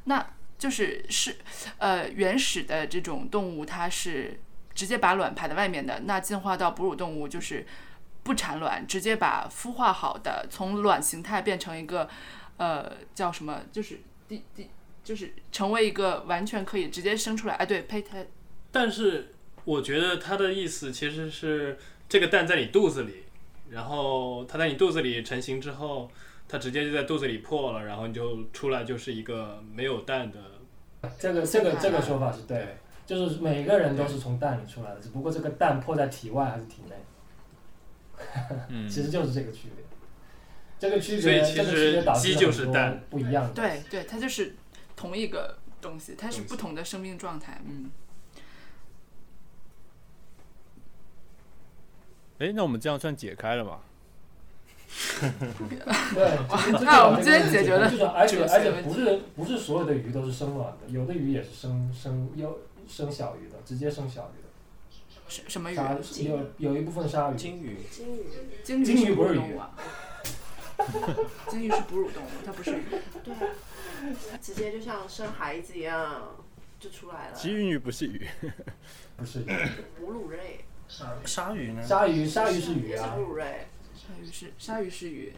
[0.06, 0.26] 那
[0.58, 1.36] 就是是，
[1.78, 4.40] 呃，原始的这种动物它是
[4.74, 7.66] 直接把卵排在外面的，那进化到哺乳动物就是
[8.24, 12.08] 不产卵，直接把孵化好的从卵形态变成一个，
[12.58, 13.62] 呃，叫什么？
[13.72, 14.70] 就是第第
[15.04, 18.28] 就是成为一个完全可以直接生出来，哎，对，胚胎，
[18.72, 19.34] 但是
[19.66, 23.24] 我觉得他的意思其实是这个蛋在你肚子里，
[23.70, 26.10] 然后它在你肚子里成型之后，
[26.48, 30.38] 它直接就在肚子里破了，然后你就出来就是一个没有蛋的。
[31.18, 36.96] 这个这个这个说法是对，就是每个人都是从蛋里出来的，只不过这个蛋破在体外还是体内，
[38.70, 39.86] 嗯，其实就是这个区别。
[40.80, 43.54] 这个区别，所以其这个区别实导致鸡就是蛋不一样的。
[43.54, 44.56] 对对，它就是
[44.96, 47.92] 同一个东西，它是不同的生命状态，嗯。
[52.40, 53.82] 哎，那我们这样算解开了吗？
[55.22, 64.50] 对，其实这那我们今天解决了就是而且而且不是不是所有的鱼都是生卵的，有的鱼也是生生有生小鱼的，直接生小鱼的。
[65.32, 65.76] 什什么鱼？
[65.76, 68.26] 鲨有有一部分鲨鱼，金鱼，金鱼，
[68.66, 69.72] 鲸鲸鱼不是鱼啊。
[71.48, 72.84] 鲸鱼是哺乳动物，它不是鱼。
[73.24, 76.36] 对啊，直接就像生孩子一样
[76.82, 77.34] 就出来了。
[77.34, 78.28] 鲸鱼不是鱼，
[79.16, 79.46] 不是鱼，
[79.98, 80.66] 哺乳类，
[81.24, 81.82] 鲨鱼呢？
[81.82, 85.34] 鲨鱼鲨鱼是鱼啊哺，乳类，鲨鱼是鲨鱼是鱼，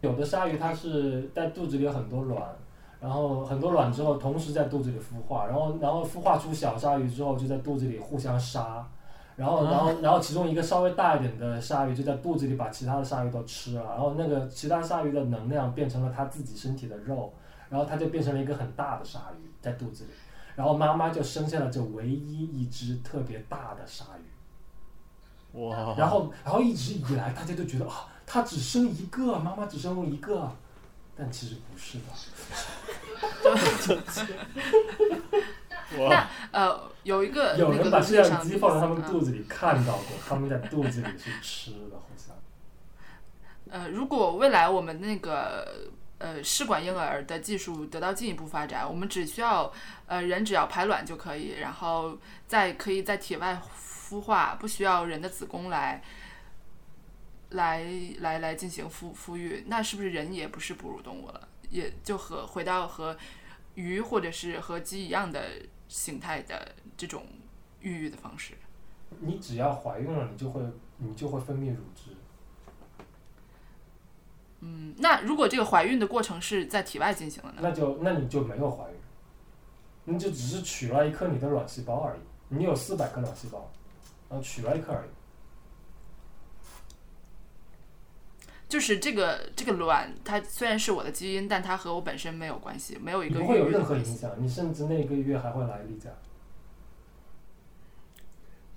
[0.00, 2.56] 有的鲨鱼它是在肚子里有很多卵，
[3.00, 8.88] 然后很多卵之后同时在肚子里孵化，然后然后孵化出小鲨鱼之后就在肚子里互相杀，
[9.36, 17.32] 然后然后然后其中一个稍微大一点的鲨鱼就在肚子里把其他的鲨鱼都吃了，然后那个其他鲨鱼的能量变成了它自己身体的肉，
[17.68, 20.10] 然后它就变成了一个很大的鲨鱼在肚子里，
[20.54, 25.58] 然后妈妈就生下了这唯一一只特别大的鲨鱼。
[25.58, 25.94] 哇！
[25.96, 30.50] 然后，然后一直以来，大家都觉得啊，它只生一个，妈妈只生了一个，
[31.16, 32.04] 但其实不是的。
[35.98, 42.34] 哇，呃，有一个 有那个陆人把摄像地上的机放在他们嗯肚子里看到过，他们在肚子里去吃的，好像。
[43.70, 49.72] 呃，如果未来我们那个呃试管婴儿的技术得到进一步发展，我们只需要
[50.06, 52.16] 呃人只要排卵就可以，然后
[52.46, 53.60] 再可以在体外
[54.08, 56.02] 孵化，不需要人的子宫来
[57.50, 57.84] 来
[58.20, 61.48] 来来进行孵孵育，那是不是人也不是哺乳动物了？
[61.70, 63.16] 也就和回到和
[63.74, 65.42] 鱼或者是和鸡一样的
[65.94, 67.24] 形态的这种
[67.80, 68.54] 孕育的方式。
[69.20, 70.60] 你只要怀孕了，你就会
[70.98, 72.10] 你就会分泌乳汁。
[74.58, 77.58] 嗯，那如果这个怀孕的过程是在体外进行的呢？
[77.62, 78.96] 那就那你就没有怀孕，
[80.02, 82.20] 你就只是取了一颗你的卵细胞而已。
[82.48, 83.70] 你有四百颗卵细胞，
[84.28, 85.08] 然后取了一颗而已。
[88.74, 93.68] 就是这个这个卵，它虽然是我的基因，但它和我本身没有关系，没有一个你不会有。
[93.68, 96.10] 任何影响，你甚至那个月还会来例假。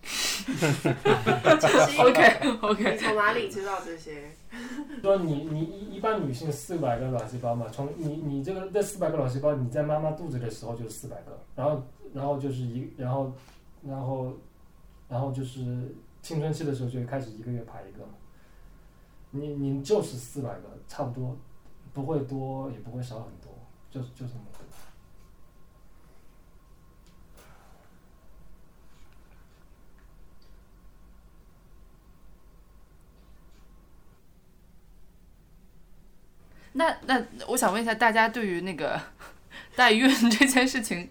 [1.98, 4.30] OK 你 OK，从哪里知道这些？
[5.02, 11.84] 说你你一一般女性四百个卵细胞嘛，从你你这个这四百个卵细胞，你在妈妈肚子的时候就是四百个，然后
[12.14, 13.34] 然后就是一然后
[13.82, 14.32] 然后
[15.10, 18.14] 然后就是青春期的时候就开始一个月排一个嘛，
[19.32, 21.38] 你你就是四百个，差不多，
[21.94, 23.52] 不会多也不会少很多，
[23.90, 24.58] 就就这么多。
[36.74, 39.02] 那那我想问一下，大家对于那个
[39.78, 41.08] 代孕这件事情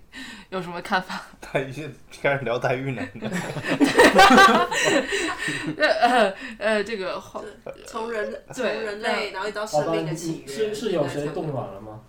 [0.50, 1.22] 有什么看法？
[1.52, 3.02] 代孕开始聊代孕了，
[5.78, 7.44] 呃呃呃，这个后
[7.86, 12.00] 从人从对人类，然后一到，生命的起源，是是有谁冻卵了吗？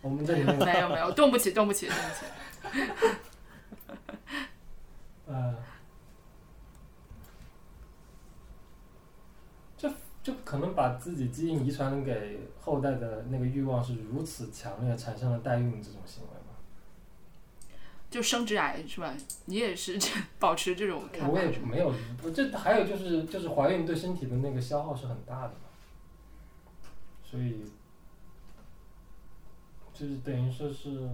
[0.00, 2.20] 我们这里面没有没有，动不起动不起动不起。
[5.26, 5.54] 呃，
[10.28, 16.54] 就就可能把自己基因遗传给后代的那个欲望是如此强烈，产生了代孕这种行为吗？
[18.10, 19.14] 就生殖癌是吧？
[19.46, 21.38] 你也是这保持这种看我？
[21.38, 21.90] 也没有，
[22.34, 25.70] 这还有就是就是怀孕对身体的那个消耗是很大的嘛，
[27.24, 27.62] 所以
[29.94, 31.08] 就是等于说是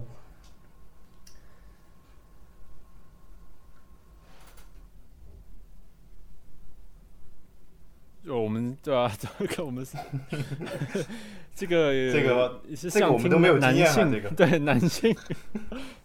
[8.25, 9.95] 就我们对啊，这个我们是
[11.53, 15.15] 这个这个是这个我们都没有男经验啊性这个对男性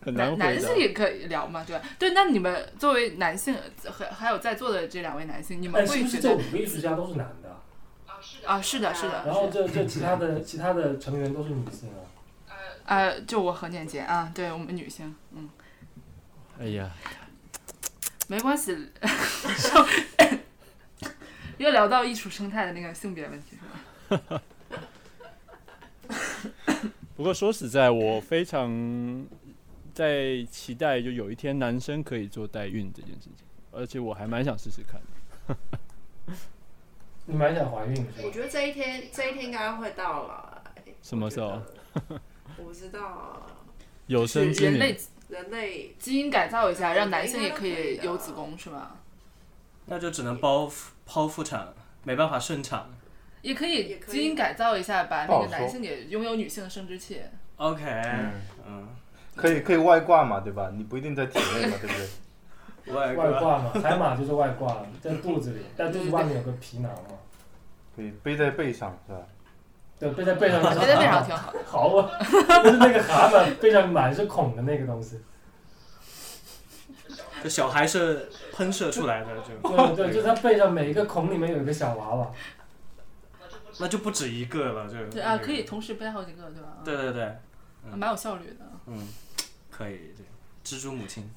[0.03, 1.83] 很难男男性也可以聊嘛，对吧？
[1.99, 3.57] 对，那你们作为男性，
[3.91, 7.57] 还还有在座的这两位男性，你们会觉得不是这五个艺术家都是男的？
[8.47, 8.61] 啊？
[8.61, 12.05] 是的，是的，然后这这其他的其他的成员都是女性啊？
[12.85, 15.49] 呃，就我和念杰啊，对我们女性，嗯，
[16.59, 16.91] 哎呀，
[18.29, 18.77] 没关系，
[21.65, 23.59] 又聊到艺术生态的那个性别问题
[24.09, 24.43] 是吧？
[27.15, 29.27] 不过说实在，我非常
[29.93, 34.99] 在期待，就有一天男生可以做代孕这件事情，而且我还蛮想试试看
[35.47, 35.57] 的。
[37.27, 38.09] 你蛮想怀孕是吧？
[38.25, 40.63] 我觉得这一天这一天应该会到了。
[41.03, 41.61] 什么时候？
[42.57, 43.47] 我不知道啊，
[44.07, 44.99] 有生之年人类
[45.29, 48.97] 人类基因改造一下，让男性也可以有子宫是吧？
[49.91, 51.67] 那就只能剖腹剖腹产，
[52.05, 52.87] 没办法顺产。
[53.43, 57.21] 也可以也可以基因改造一下，把那个男性也拥有女性的生殖器。
[57.57, 58.33] OK，嗯
[58.67, 58.89] 嗯，
[59.35, 60.71] 可以可以外挂嘛，对吧？
[60.77, 62.95] 你不一定在体内嘛，对不对？
[62.95, 67.17] 外外挂嘛，海马就是外挂，在肚子里，但肚子外面有个皮囊嘛。
[67.97, 69.19] 可以背在背上，是吧？
[69.99, 71.53] 对，背在背上， 背在背上挺好。
[71.67, 72.11] 好啊，
[72.63, 75.21] 就是那个蛤蟆背上满是孔的那个东西。
[77.43, 82.33] 这小孩是喷射出来的，就对对，就是它背上每一个孔里面有一个小娃娃。
[83.79, 85.63] 那就不止一个了，就对啊，可以。
[85.63, 86.79] 同时背好几个，对吧？
[86.85, 88.71] 对对对，啊蛮有效率的。
[88.87, 89.09] 嗯，
[89.71, 90.27] 可以，对，
[90.65, 91.31] 蜘蛛母亲。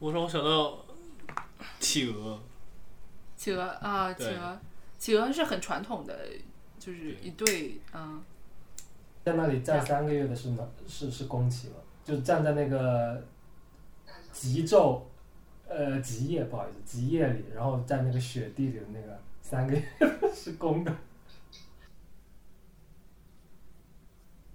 [0.00, 0.84] 我说我想到
[1.78, 2.40] 企鹅，
[3.36, 4.60] 企鹅啊，企鹅，
[4.98, 6.18] 企鹅是很传统的，
[6.78, 8.20] 就是一对，嗯，
[9.24, 13.22] 在那里站三个月的是哪是是宫崎了，就站在那个
[14.32, 15.00] 极昼，
[15.68, 19.82] 呃极夜不好意思极夜里，然后在那个雪地里的那个三个月
[20.34, 20.92] 是公的，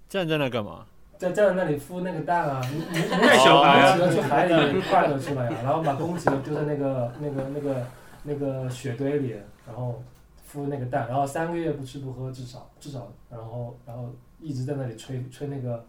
[0.09, 0.85] 站在那干嘛？
[1.17, 7.87] 在站在那里孵那个蛋啊，母母带小孩啊去海里快乐去了呀、然后把公企鹅丢在那个那个那个
[8.23, 9.33] 那个雪堆里，
[9.65, 10.03] 然后
[10.51, 15.85] 孵那个蛋，然后三个月不吃不喝，至少至少，然后然后一直在那里吹吹那个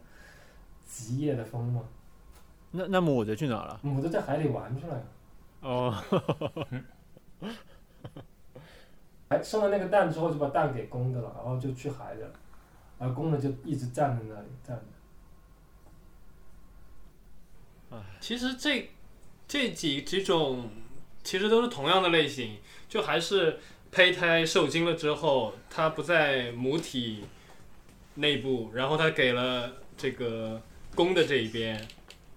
[0.86, 1.82] 极夜的风吗，
[2.70, 3.80] 那那母的去哪了？
[3.82, 5.02] 母的在海里玩去了呀。
[5.60, 5.90] 哦，
[9.28, 12.30] 还，生了那个蛋之后就把蛋给公的了，然后就去海里了，
[12.98, 14.82] 而公的就一直站在那里站着。
[18.20, 18.90] 其实这
[19.48, 20.70] 这几几种
[21.24, 23.58] 其实都是同样的类型，就还是
[23.90, 27.24] 胚胎受精了之后，它不在母体
[28.16, 30.60] 内部，然后他给了这个
[30.94, 31.86] 公的这一边，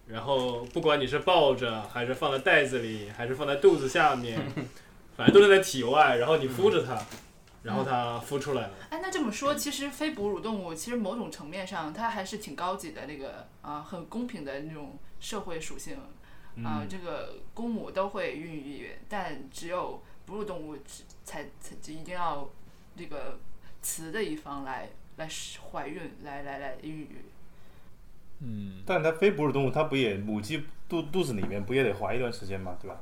[0.08, 4.40] 然后不管你是抱着，还是放在袋子里，还是放在肚子下面，
[5.18, 7.02] 反正都是在体外，然后你孵着它，
[7.64, 8.74] 然后它孵出来了。
[8.90, 15.98] 哎，那这么说，其实非哺乳动物其实某种层面上，它还是挺高级的那个啊，很公平的那种社会属性
[16.64, 22.50] 啊，这个公母都会孕育，但只有哺乳动物只才才就一定要
[22.98, 23.40] 这个
[23.82, 24.90] 雌的一方来
[25.20, 25.28] 来
[25.72, 27.26] 怀孕，来来来孕育。
[28.40, 32.98] 嗯，但它非哺乳动物，它不也母鸡肚肚子里面不也得怀一段时间嘛，对吧？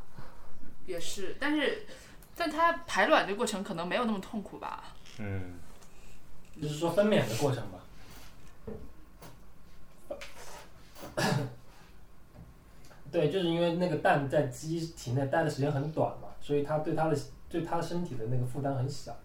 [0.88, 1.86] 也是，但是，
[2.36, 4.84] 但它排卵的过程可能没有那么痛苦吧？
[5.20, 5.54] 嗯，
[6.60, 7.78] 就是说分娩的过程吧。
[13.12, 19.16] 对，就是因为那个蛋在鸡体内待的时间很短嘛，所以它对它的对它身体的那个负担很小。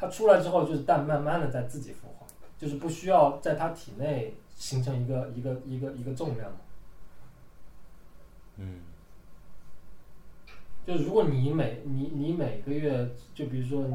[0.00, 2.26] 它出来之后，就是蛋慢慢的在自己孵化，
[2.58, 6.58] 就是不需要在它体内形成一个一个一个一个重量嘛。
[8.56, 8.80] 嗯，
[10.86, 13.86] 就是如果你每你你每个月，就比如说，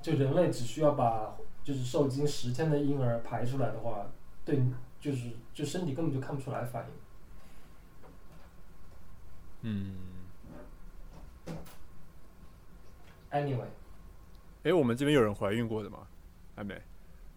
[0.00, 4.06] 就人类只需要把就是受精十天的婴儿排出来的话，
[4.44, 4.62] 对，
[5.00, 6.90] 就是就身体根本就看不出来反应。
[9.62, 9.96] 嗯
[13.30, 13.66] ，Anyway，
[14.62, 16.06] 哎，我们这边有人怀孕过的吗？
[16.54, 16.74] 还没。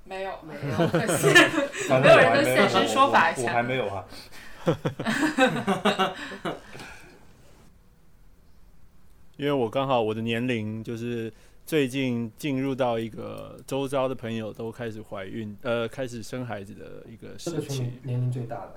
[0.06, 1.28] 没有 没有，可 惜
[1.90, 4.06] 没有人跟现身说法一我我还没有哈。
[9.38, 11.32] 因为我刚好我的年龄就是
[11.66, 18.76] 最近进入到一个周遭的朋友都开始怀孕，呃，开始生孩子的一个时期，年龄最大的，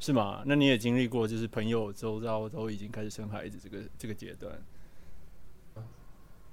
[0.00, 0.42] 是吗？
[0.46, 4.52] 那你也经历过，就是朋友周遭都已经开始生孩子这个这个阶段，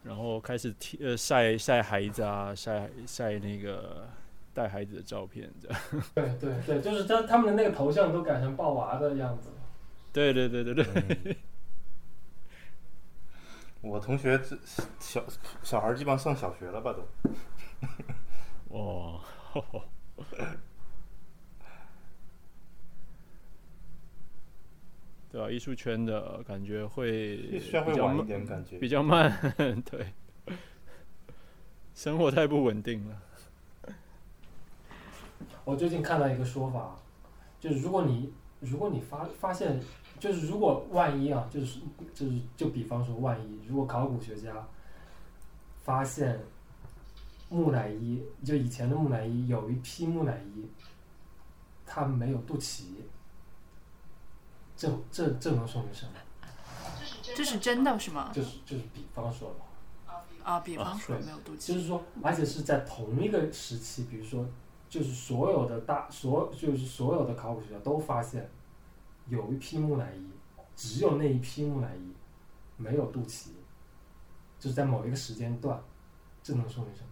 [0.07, 4.07] 然后开始贴呃晒晒孩子啊，晒晒那个
[4.53, 5.79] 带孩子的照片，这样。
[6.15, 9.49] 对对对，就是他他们的那个头像都改成抱娃的样子。
[10.13, 11.35] 对对对对对，嗯
[13.91, 14.57] 我同学这
[14.99, 15.23] 小
[15.61, 17.05] 小孩儿基本上上小学了吧都。
[18.75, 19.21] 哇，
[25.37, 29.31] 对啊，艺术圈的感觉会比较慢一点感觉比较慢，
[29.85, 30.11] 对，
[31.93, 33.21] 生活太不稳定了。
[35.63, 36.95] 我最近看到一个说法，
[37.59, 39.79] 就是如果你如果你发发现，
[40.19, 41.81] 就是如果万一啊，就是
[42.15, 44.67] 就是就比方说万一，如果考古学家
[45.83, 46.39] 发现
[47.49, 50.65] 木乃伊，就以前的木乃伊有一批木乃伊，
[51.85, 52.85] 它没有肚脐，
[54.77, 56.11] 这这这能说明什么？
[57.35, 58.31] 这是真的是吗？
[58.33, 60.13] 就是就是比方说的，
[60.43, 64.47] 啊，比方说对没有肚脐，就是说，而且是在同一个时期，比如说，
[64.87, 68.49] 就是所有的大所就是所有的考古学家都发现，
[69.27, 70.31] 有一批木乃伊，
[70.75, 72.13] 只有那一批木乃伊
[72.77, 73.49] 没有肚脐，
[74.59, 75.79] 就是在某一个时间段，
[76.41, 77.09] 这能说明什么？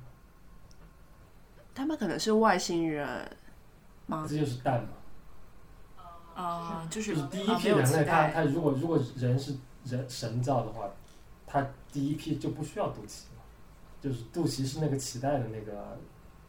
[1.73, 3.37] 他们可能是外星人
[4.07, 4.25] 吗？
[4.27, 4.89] 这就是蛋嘛，
[6.35, 9.55] 啊，就是你第一批人类，他带他如果如果人是
[9.85, 10.87] 人神造的话，
[11.47, 13.41] 他第一批就不需要肚脐嘛，
[14.01, 15.97] 就是肚脐是那个脐带的那个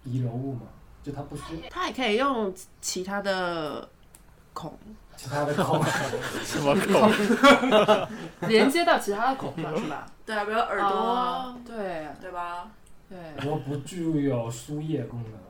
[0.02, 0.62] 遗留物嘛，
[1.02, 3.88] 就他不需要他也可以用其他的
[4.52, 4.76] 孔，
[5.16, 5.80] 其他的孔。
[6.42, 8.08] 什么孔？
[8.48, 10.06] 连接到其他的孔上是吧？
[10.24, 12.68] 对啊，比如耳朵，啊对对吧？
[13.08, 15.45] 对，然后不具有输液功能。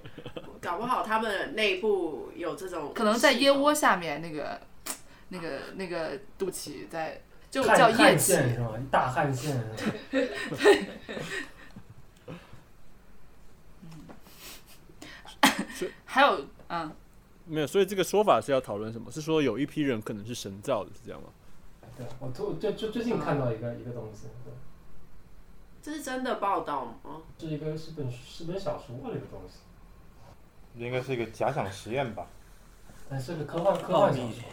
[0.60, 4.60] 搞不好他们内部有这种，可能在腋窝下面那个
[5.30, 7.20] 那个那个肚脐在
[7.50, 8.70] 就叫腋汗腺，是吗？
[8.90, 9.62] 大汗腺？
[16.04, 16.90] 还有嗯，
[17.46, 19.10] 没有，所以这个说法是要讨论什么？
[19.10, 21.28] 是说有一批人可能是神造的，是这样吗？
[21.96, 24.52] 对，我突就就最近看到一个一个东西，对，
[25.82, 27.22] 这是真的报道吗？
[27.38, 29.58] 是一个是本是本小说的一个东西，
[30.76, 32.26] 应该是一个假想实验吧。
[33.08, 34.44] 但是个科幻科幻小说。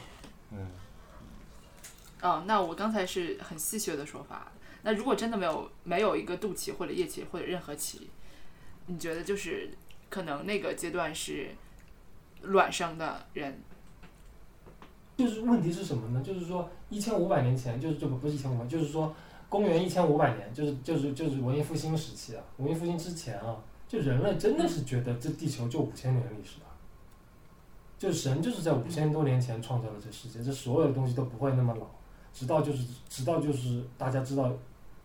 [0.52, 0.68] 嗯，
[2.22, 4.52] 哦，那我刚才是很戏谑的说法。
[4.82, 8.02] 那如果真的没有没有一个肚脐或者腋脐或者任何脐，
[8.88, 9.70] 你觉得就是
[10.10, 11.50] 可能那个阶段是
[12.42, 13.62] 卵生的人，
[15.18, 16.24] 就是问题是什么呢？
[16.24, 19.14] 就是说一千五百年前，就是这不不是一千五百，就是说
[19.50, 23.58] 公元一千五百年，就是就是就是文艺复兴时期啊，文艺复兴之前啊，
[23.90, 26.68] 就人类真的是觉得这地球就五千年历史了，
[27.98, 31.88] 就神就是在五千多年前创造了这世界，这所有的东西都不会那么老，
[32.32, 34.54] 直到就是直到就是大家知道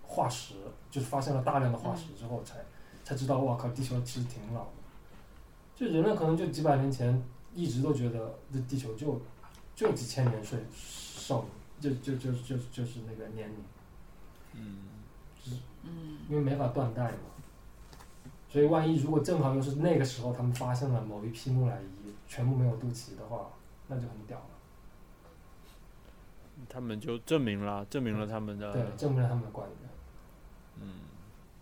[0.02, 0.56] 化石，
[0.90, 2.62] 就是发现了大量的化石之后才
[3.02, 4.70] 才知道，哇靠，地球其实挺老的，
[5.74, 7.22] 就人类可能就几百年前
[7.54, 9.18] 一直都觉得这地球就
[9.74, 13.56] 就几千年岁寿命，就就就就就是那个年龄，
[14.52, 14.76] 嗯，
[16.28, 17.30] 因为没法断代嘛。
[18.54, 23.50] 所以万一如果正好又是那个时候，他们发现了某一批木乃伊全部没有肚脐的话，
[23.88, 24.44] 那就很屌了。
[26.68, 29.90] 他们就证明了，证明了他们的对，证明了他们的观点。
[30.80, 30.88] 嗯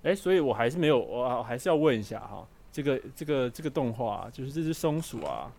[0.02, 5.50] 哎，所以我还是没有，我我还是要问一下哈，这个这个这个动画，就是这只松鼠啊，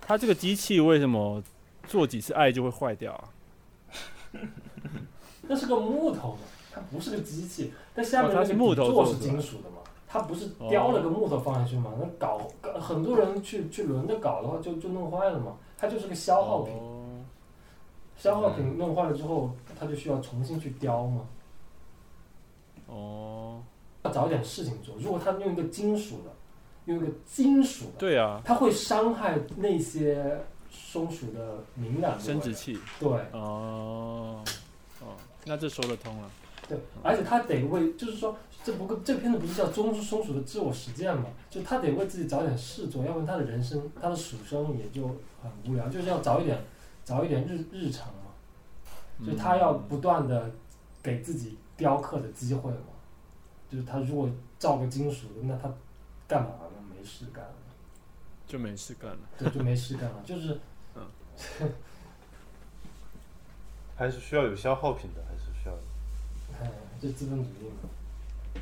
[0.00, 1.40] 它这个机器为什么
[1.86, 3.28] 做几次爱就会坏掉啊？
[5.42, 6.40] 那是个木头的，
[6.72, 9.79] 它不是个机器，但下面哦它是那个木头做的底座是金属的嘛，
[10.12, 11.92] 它不是雕了个木头放上去嘛？
[12.00, 15.56] 那搞搞很多人去去轮着搞的话就，就弄坏了嘛。
[15.78, 17.22] 它就是个消耗品，哦
[18.16, 21.26] 消耗品弄坏了之后，它就需要重新去雕嘛。
[22.88, 23.62] 哦，
[24.02, 24.96] 要找点事情做。
[24.98, 26.32] 如果他用一个金属的，
[26.86, 30.40] 用一个金属的，对啊，它会伤害那些
[30.70, 34.42] 松鼠的敏感部位生殖器对哦
[35.00, 36.28] 哦，那这说得通了。
[36.68, 41.26] 对，而且它得为，就是说，这不这片子不是叫松松鼠的自我实践吗？
[41.48, 45.08] 就他得为自己找点事做，要不然他的人生，他的鼠生也就
[45.42, 46.62] 很无聊，就是要找一点
[47.04, 50.50] 找一点日日常嘛，就他要不断的
[51.02, 52.78] 给自己雕刻的机会嘛。
[53.70, 55.72] 就是他如果造个金属的，那他
[56.26, 56.66] 干嘛呢？
[56.90, 57.54] 没事干了，
[58.46, 59.18] 就没事干了。
[59.38, 60.60] 对，就没事干了，就是
[63.96, 65.74] 还是需要有消耗品的，还是需要。
[66.60, 67.88] 哎，这资本主义嘛，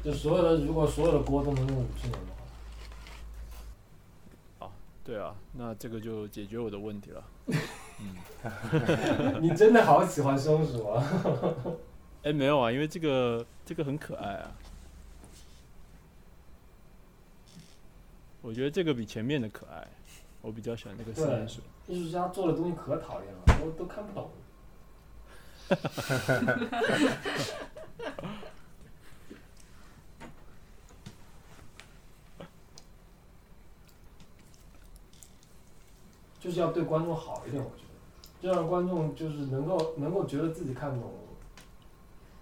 [0.09, 2.19] 就所有的如果所有的锅都能用五十年的
[4.59, 4.73] 话。
[5.05, 7.23] 对啊，那这个就解决我的问题了。
[9.39, 11.05] 你真的好喜欢松鼠啊！
[12.25, 14.51] 哎，没有啊，因为这个这个很可爱啊。
[18.41, 19.87] 我觉得这个比前面的可爱，
[20.41, 21.61] 我比较喜欢那个四人鼠。
[21.87, 24.31] 艺术家做的东西可讨厌了，我都看不懂。
[36.41, 37.83] 就是要对观众好一点，我觉
[38.43, 41.13] 得，就让观众就是能够能够觉得自己看懂。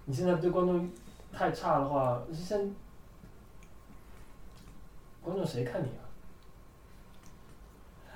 [0.05, 0.89] 你现在对观众
[1.33, 2.73] 太差的话，现
[5.21, 6.03] 观众谁看你啊？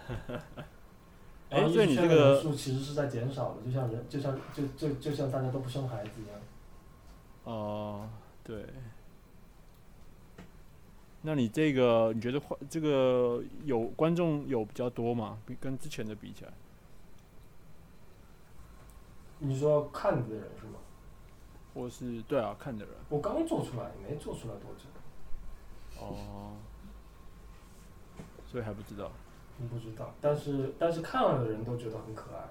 [1.49, 6.39] 哎，所以你这人个数其实是在减少的，就像人，就像就就就像大家都不生孩子一样。
[7.43, 8.07] 哦，
[8.43, 8.65] 对。
[11.23, 15.37] 那你这个你觉得换这个有观众有比较多吗？
[15.45, 16.51] 比跟之前的比起来？
[19.39, 20.73] 你说看的人是吗？
[21.73, 22.93] 或是对啊，看的人。
[23.09, 26.57] 我刚做出来，没做出来多久，哦。
[28.45, 29.11] 所以还不知道。
[29.69, 30.13] 不知道。
[30.19, 32.43] 但是但是看了的人都觉得很可爱，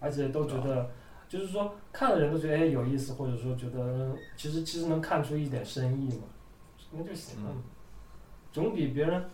[0.00, 0.90] 而且都觉得，
[1.28, 6.24] 就是说看的人都觉得哎有意思，或者说觉得其实其实能看出一点深意嘛，
[6.90, 7.50] 那就行了，
[8.52, 9.30] 总比别人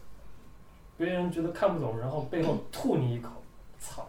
[0.96, 3.30] 别人觉得看不懂，然后背后吐你一口，
[3.78, 4.08] 操，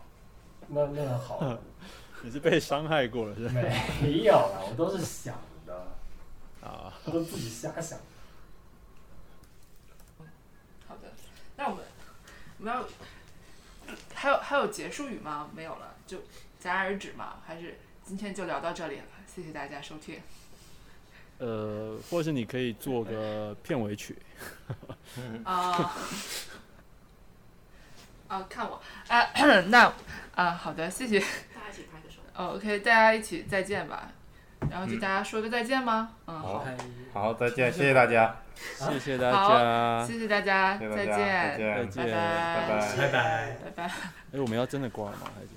[0.68, 1.58] 那那样好。
[2.24, 3.62] 你是被伤害过了是吧？
[4.02, 5.36] 没有啦，我都是想
[5.68, 5.88] 的，
[6.62, 8.00] 啊，我都自己瞎想。
[10.88, 11.12] 好的，
[11.56, 11.86] 那我们
[12.58, 12.84] 我们要
[14.14, 15.50] 还有还有结束语吗？
[15.54, 16.18] 没有了，就
[16.60, 17.36] 戛然而止嘛？
[17.46, 19.06] 还是今天就聊到这里了？
[19.28, 20.20] 谢谢大家收听。
[21.40, 24.18] 呃，或是你可以做个片尾曲。
[25.44, 25.94] 啊
[28.28, 29.22] 啊， 看我啊，
[29.70, 29.94] 那
[30.36, 31.20] 啊，好的，谢谢。
[31.20, 31.26] 大
[31.66, 32.20] 家一起拍个手。
[32.36, 34.10] 哦，OK，大家一起再见吧。
[34.72, 36.10] 然后就大家说个再见吗？
[36.26, 36.66] 嗯，好
[37.14, 42.98] 好，再见，谢谢大家，谢谢大家，谢谢大家，再见，再见，拜拜拜拜。
[42.98, 43.58] 拜拜。
[43.66, 43.84] 拜拜。
[44.34, 45.30] 哎，我们要真的挂吗？
[45.36, 45.50] 还是？